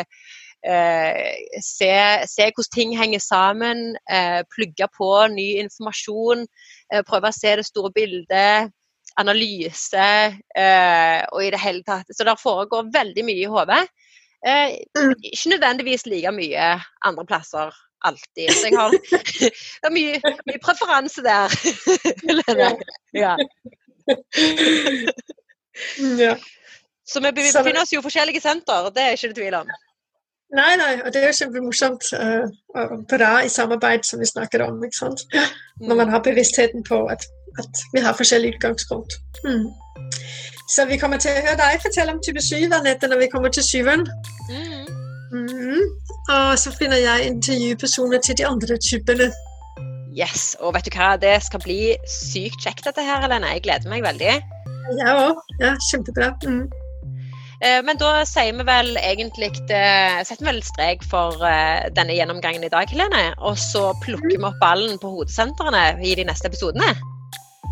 eh, 0.65 1.35
se, 1.61 1.91
se, 2.27 2.47
hvordan 2.55 2.71
ting 2.73 2.97
henger 2.97 3.19
sammen, 3.19 3.97
eh, 4.11 4.41
plugge 4.55 4.87
på 4.97 5.09
ny 5.33 5.47
informasjon, 5.63 6.47
eh, 6.93 7.03
prøve 7.07 7.29
å 7.29 7.35
se 7.35 7.55
det 7.59 7.67
store 7.67 7.91
bildet. 7.95 8.71
Analyse 9.21 10.05
eh, 10.57 11.19
og 11.29 11.43
i 11.43 11.51
det 11.53 11.61
hele 11.61 11.83
tatt. 11.85 12.09
Så 12.09 12.25
det 12.25 12.39
foregår 12.41 12.89
veldig 12.93 13.25
mye 13.27 13.43
i 13.43 13.49
hodet. 13.49 13.83
Eh, 14.45 14.75
mm. 14.97 15.13
ikke 15.31 15.53
nødvendigvis 15.53 16.05
like 16.09 16.31
mye 16.35 16.69
andre 17.05 17.25
plasser 17.25 17.73
alltid. 18.03 18.51
Så 18.51 18.67
jeg 18.67 18.77
har, 18.79 18.91
det 19.81 19.89
er 19.89 19.93
mye, 19.93 20.33
mye 20.49 20.63
preferanse 20.63 21.23
der. 21.23 21.53
ja. 23.23 23.35
ja. 26.19 26.35
Så 27.05 27.21
vi 27.23 27.31
befinner 27.31 27.81
oss 27.81 27.93
jo 27.93 28.01
i 28.01 28.05
forskjellige 28.05 28.41
senter, 28.43 28.89
det 28.95 29.03
er 29.03 29.17
ikke 29.17 29.31
det 29.31 29.39
tvil 29.39 29.59
om. 29.61 29.71
Nei, 30.53 30.73
nei, 30.77 30.93
og 31.01 31.13
det 31.13 31.21
er 31.21 31.31
jo 31.31 31.37
kjempemorsomt 31.39 32.11
uh, 32.13 32.97
bra 33.09 33.31
i 33.41 33.49
samarbeid, 33.49 34.05
som 34.05 34.21
vi 34.21 34.29
snakker 34.29 34.61
om. 34.67 34.83
ikke 34.85 34.99
sant? 34.99 35.23
Når 35.81 35.97
man 35.97 36.11
har 36.13 36.21
bevisstheten 36.25 36.85
på 36.85 36.99
at, 37.09 37.25
at 37.59 37.81
vi 37.93 38.03
har 38.05 38.13
forskjellig 38.17 38.53
utgangspunkt. 38.55 39.17
Mm. 39.47 39.71
Så 40.69 40.85
vi 40.89 40.97
kommer 41.01 41.17
til 41.17 41.33
å 41.33 41.41
høre 41.47 41.57
deg 41.59 41.81
fortelle 41.81 42.13
om 42.13 42.21
type 42.23 42.41
7, 42.41 42.69
Anette, 42.69 43.09
når 43.09 43.23
vi 43.25 43.31
kommer 43.33 43.53
til 43.53 43.65
syven. 43.65 44.05
Mm. 44.49 44.85
Mm. 45.33 45.81
Og 46.35 46.53
så 46.61 46.71
finner 46.77 47.01
jeg 47.01 47.31
intervjupersoner 47.31 48.21
til 48.21 48.37
de 48.37 48.45
andre 48.47 48.77
typene. 48.77 49.31
Yes, 50.13 50.53
og 50.61 50.75
vet 50.75 50.85
du 50.85 50.93
hva, 50.93 51.15
det 51.17 51.33
skal 51.41 51.61
bli 51.63 51.95
sykt 52.05 52.61
kjekt 52.61 52.85
dette 52.85 53.01
her, 53.01 53.23
Helene. 53.25 53.55
Jeg 53.55 53.65
gleder 53.65 53.89
meg 53.89 54.05
veldig. 54.05 54.35
Jeg 54.99 55.17
òg. 55.17 55.41
Ja, 55.63 55.73
kjempebra. 55.89 56.35
Mm. 56.45 56.67
Eh, 57.63 57.79
men 57.87 57.99
da 57.99 58.25
sier 58.27 58.51
vi 58.57 58.65
vel 58.67 58.97
egentlig 58.99 59.53
eh, 59.71 60.19
setter 60.27 60.49
vel 60.49 60.59
strek 60.65 61.05
for 61.07 61.39
eh, 61.47 61.87
denne 61.95 62.17
gjennomgangen 62.17 62.65
i 62.67 62.71
dag, 62.73 62.91
Helene. 62.91 63.29
Og 63.39 63.55
så 63.61 63.91
plukker 64.03 64.35
vi 64.35 64.41
opp 64.43 64.59
ballen 64.63 64.99
på 64.99 65.15
hodesentrene 65.15 65.87
i 66.03 66.15
de 66.19 66.27
neste 66.27 66.51
episodene. 66.51 66.91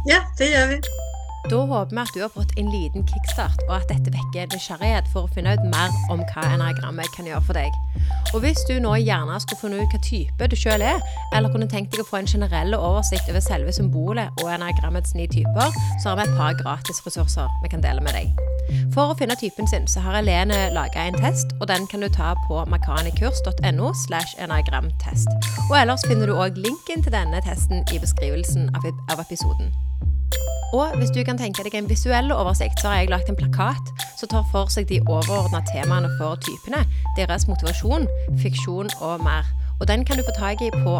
Ja, 0.08 0.24
det 0.40 0.54
gjør 0.54 0.76
vi. 0.76 1.01
Da 1.50 1.58
håper 1.66 1.96
vi 1.96 2.02
at 2.02 2.14
du 2.16 2.22
har 2.22 2.30
fått 2.30 2.52
en 2.58 2.70
liten 2.70 3.06
kickstart, 3.08 3.64
og 3.68 3.74
at 3.80 3.90
dette 3.90 4.14
vekker 4.14 4.52
nysgjerrighet 4.54 5.08
for 5.12 5.26
å 5.26 5.32
finne 5.34 5.56
ut 5.58 5.64
mer 5.74 5.90
om 6.14 6.22
hva 6.30 6.44
enagrammet 6.54 7.10
kan 7.16 7.28
gjøre 7.28 7.42
for 7.48 7.58
deg. 7.58 7.74
Og 8.36 8.44
hvis 8.44 8.62
du 8.70 8.76
nå 8.84 8.94
gjerne 9.02 9.40
skulle 9.42 9.60
funnet 9.64 9.82
ut 9.82 9.96
hva 9.96 10.02
type 10.06 10.50
du 10.52 10.56
sjøl 10.60 10.86
er, 10.86 11.02
eller 11.36 11.52
kunne 11.52 11.70
tenkt 11.72 11.96
deg 11.96 12.04
å 12.04 12.08
få 12.08 12.22
en 12.22 12.30
generell 12.30 12.78
oversikt 12.78 13.32
over 13.34 13.44
selve 13.44 13.74
symbolet 13.76 14.30
og 14.44 14.54
enagrammets 14.54 15.16
ni 15.18 15.28
typer, 15.34 15.74
så 16.04 16.12
har 16.12 16.22
vi 16.22 16.30
et 16.30 16.38
par 16.38 16.56
gratisressurser 16.62 17.50
vi 17.66 17.74
kan 17.74 17.84
dele 17.84 18.06
med 18.06 18.16
deg. 18.16 18.48
For 18.94 19.12
å 19.12 19.18
finne 19.20 19.36
typen 19.40 19.68
sin, 19.68 19.88
så 19.90 20.04
har 20.06 20.20
Helene 20.20 20.70
laga 20.76 21.08
en 21.10 21.18
test, 21.20 21.56
og 21.60 21.68
den 21.72 21.90
kan 21.92 22.06
du 22.06 22.10
ta 22.14 22.36
på 22.48 22.62
makanikurs.no 22.72 23.94
slash 24.06 24.38
enagramtest. 24.40 25.52
Og 25.70 25.78
ellers 25.82 26.06
finner 26.08 26.30
du 26.30 26.38
òg 26.38 26.60
linken 26.62 27.04
til 27.04 27.16
denne 27.18 27.44
testen 27.44 27.84
i 27.92 28.00
beskrivelsen 28.00 28.70
av 28.78 29.24
episoden. 29.26 29.74
Og 30.74 30.98
hvis 30.98 31.12
du 31.12 31.20
kan 31.28 31.40
tenke 31.40 31.66
deg 31.66 31.76
en 31.76 31.90
visuell 31.90 32.32
oversikt, 32.32 32.80
så 32.80 32.92
har 32.92 33.02
jeg 33.02 33.12
lagt 33.12 33.30
en 33.30 33.36
plakat 33.36 33.92
som 34.20 34.30
tar 34.32 34.46
for 34.54 34.72
seg 34.72 34.88
de 34.88 35.02
overordna 35.04 35.60
temaene 35.68 36.12
for 36.20 36.40
typene, 36.46 36.86
deres 37.18 37.48
motivasjon, 37.50 38.08
fiksjon 38.40 38.92
og 39.02 39.24
mer. 39.26 39.50
Og 39.82 39.88
den 39.90 40.06
kan 40.06 40.18
du 40.18 40.24
få 40.24 40.36
tak 40.38 40.62
i 40.62 40.70
på 40.72 40.94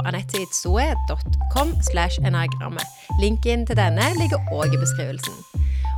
enagrammet. 2.26 2.84
Linken 3.22 3.66
til 3.70 3.78
denne 3.78 4.10
ligger 4.20 4.42
òg 4.52 4.74
i 4.74 4.82
beskrivelsen. 4.82 5.38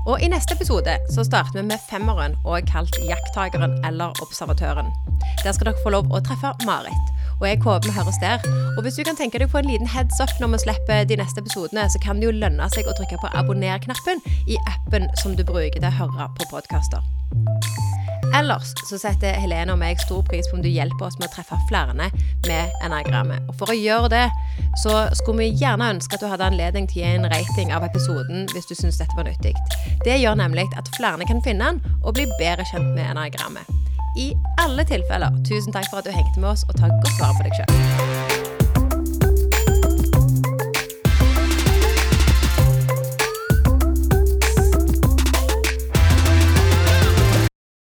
Og 0.06 0.20
I 0.22 0.28
neste 0.28 0.54
episode 0.54 0.98
så 1.16 1.24
starter 1.24 1.56
vi 1.56 1.68
med 1.68 1.80
femmeren, 1.90 2.36
og 2.44 2.68
kalt 2.68 2.98
jakttageren 3.08 3.80
eller 3.88 4.12
observatøren. 4.22 4.92
Der 5.44 5.52
skal 5.56 5.72
dere 5.72 5.84
få 5.84 5.96
lov 5.96 6.12
å 6.12 6.20
treffe 6.20 6.52
Marit 6.68 7.14
og 7.44 7.50
jeg 7.50 7.60
håper 7.64 7.88
vi 7.88 7.96
høres 7.98 8.20
der. 8.22 8.40
Og 8.78 8.82
hvis 8.84 8.96
du 8.96 9.04
kan 9.04 9.18
tenke 9.20 9.40
deg 9.42 9.50
på 9.52 9.60
en 9.60 9.68
liten 9.68 9.90
heads 9.90 10.22
up 10.24 10.32
når 10.40 10.54
vi 10.54 10.64
slipper 10.64 11.04
de 11.10 11.20
neste 11.20 11.44
episodene, 11.44 11.90
så 11.92 12.00
kan 12.04 12.22
det 12.22 12.30
jo 12.30 12.38
lønne 12.40 12.70
seg 12.72 12.88
å 12.88 12.96
trykke 12.96 13.20
på 13.20 13.32
abonner-knappen 13.36 14.24
i 14.48 14.60
appen 14.72 15.10
som 15.22 15.36
du 15.36 15.44
bruker 15.44 15.80
til 15.82 15.90
å 15.90 15.98
høre 16.00 16.30
på 16.40 16.48
podkaster. 16.54 17.04
Ellers 18.34 18.72
så 18.88 18.98
setter 18.98 19.36
Helene 19.38 19.76
og 19.76 19.82
meg 19.82 20.00
stor 20.02 20.24
pris 20.26 20.48
på 20.50 20.58
om 20.58 20.64
du 20.64 20.72
hjelper 20.72 21.06
oss 21.06 21.20
med 21.20 21.28
å 21.28 21.34
treffe 21.36 21.60
flere 21.70 21.94
med 21.94 22.72
enagrammet. 22.88 23.44
Og 23.52 23.60
for 23.60 23.70
å 23.70 23.78
gjøre 23.78 24.10
det, 24.16 24.26
så 24.82 25.04
skulle 25.20 25.44
vi 25.44 25.62
gjerne 25.62 25.92
ønske 25.98 26.18
at 26.18 26.24
du 26.24 26.32
hadde 26.32 26.48
anledning 26.48 26.88
til 26.90 27.04
å 27.04 27.06
gi 27.06 27.20
en 27.20 27.30
rating 27.30 27.76
av 27.76 27.86
episoden 27.86 28.48
hvis 28.56 28.72
du 28.72 28.74
syns 28.80 28.98
dette 29.04 29.20
var 29.20 29.28
nyttig. 29.30 29.54
Det 30.08 30.18
gjør 30.18 30.40
nemlig 30.40 30.66
at 30.80 30.90
flere 30.98 31.30
kan 31.30 31.44
finne 31.46 31.76
den 31.76 31.98
og 32.02 32.16
bli 32.18 32.26
bedre 32.40 32.66
kjent 32.72 32.96
med 32.96 33.12
enagrammet 33.12 33.70
i 34.20 34.34
alle 34.62 34.86
tilfeller, 34.90 35.34
tusen 35.48 35.74
takk 35.74 35.90
for 35.90 36.02
at 36.02 36.10
du 36.10 36.14
hengte 36.16 36.40
med 36.44 36.54
oss, 36.54 36.68
og 36.70 36.78
ta 36.78 36.92
godt 36.94 37.18
vare 37.22 37.38
på 37.40 37.48
deg 37.48 37.62
sjøl. 37.62 38.13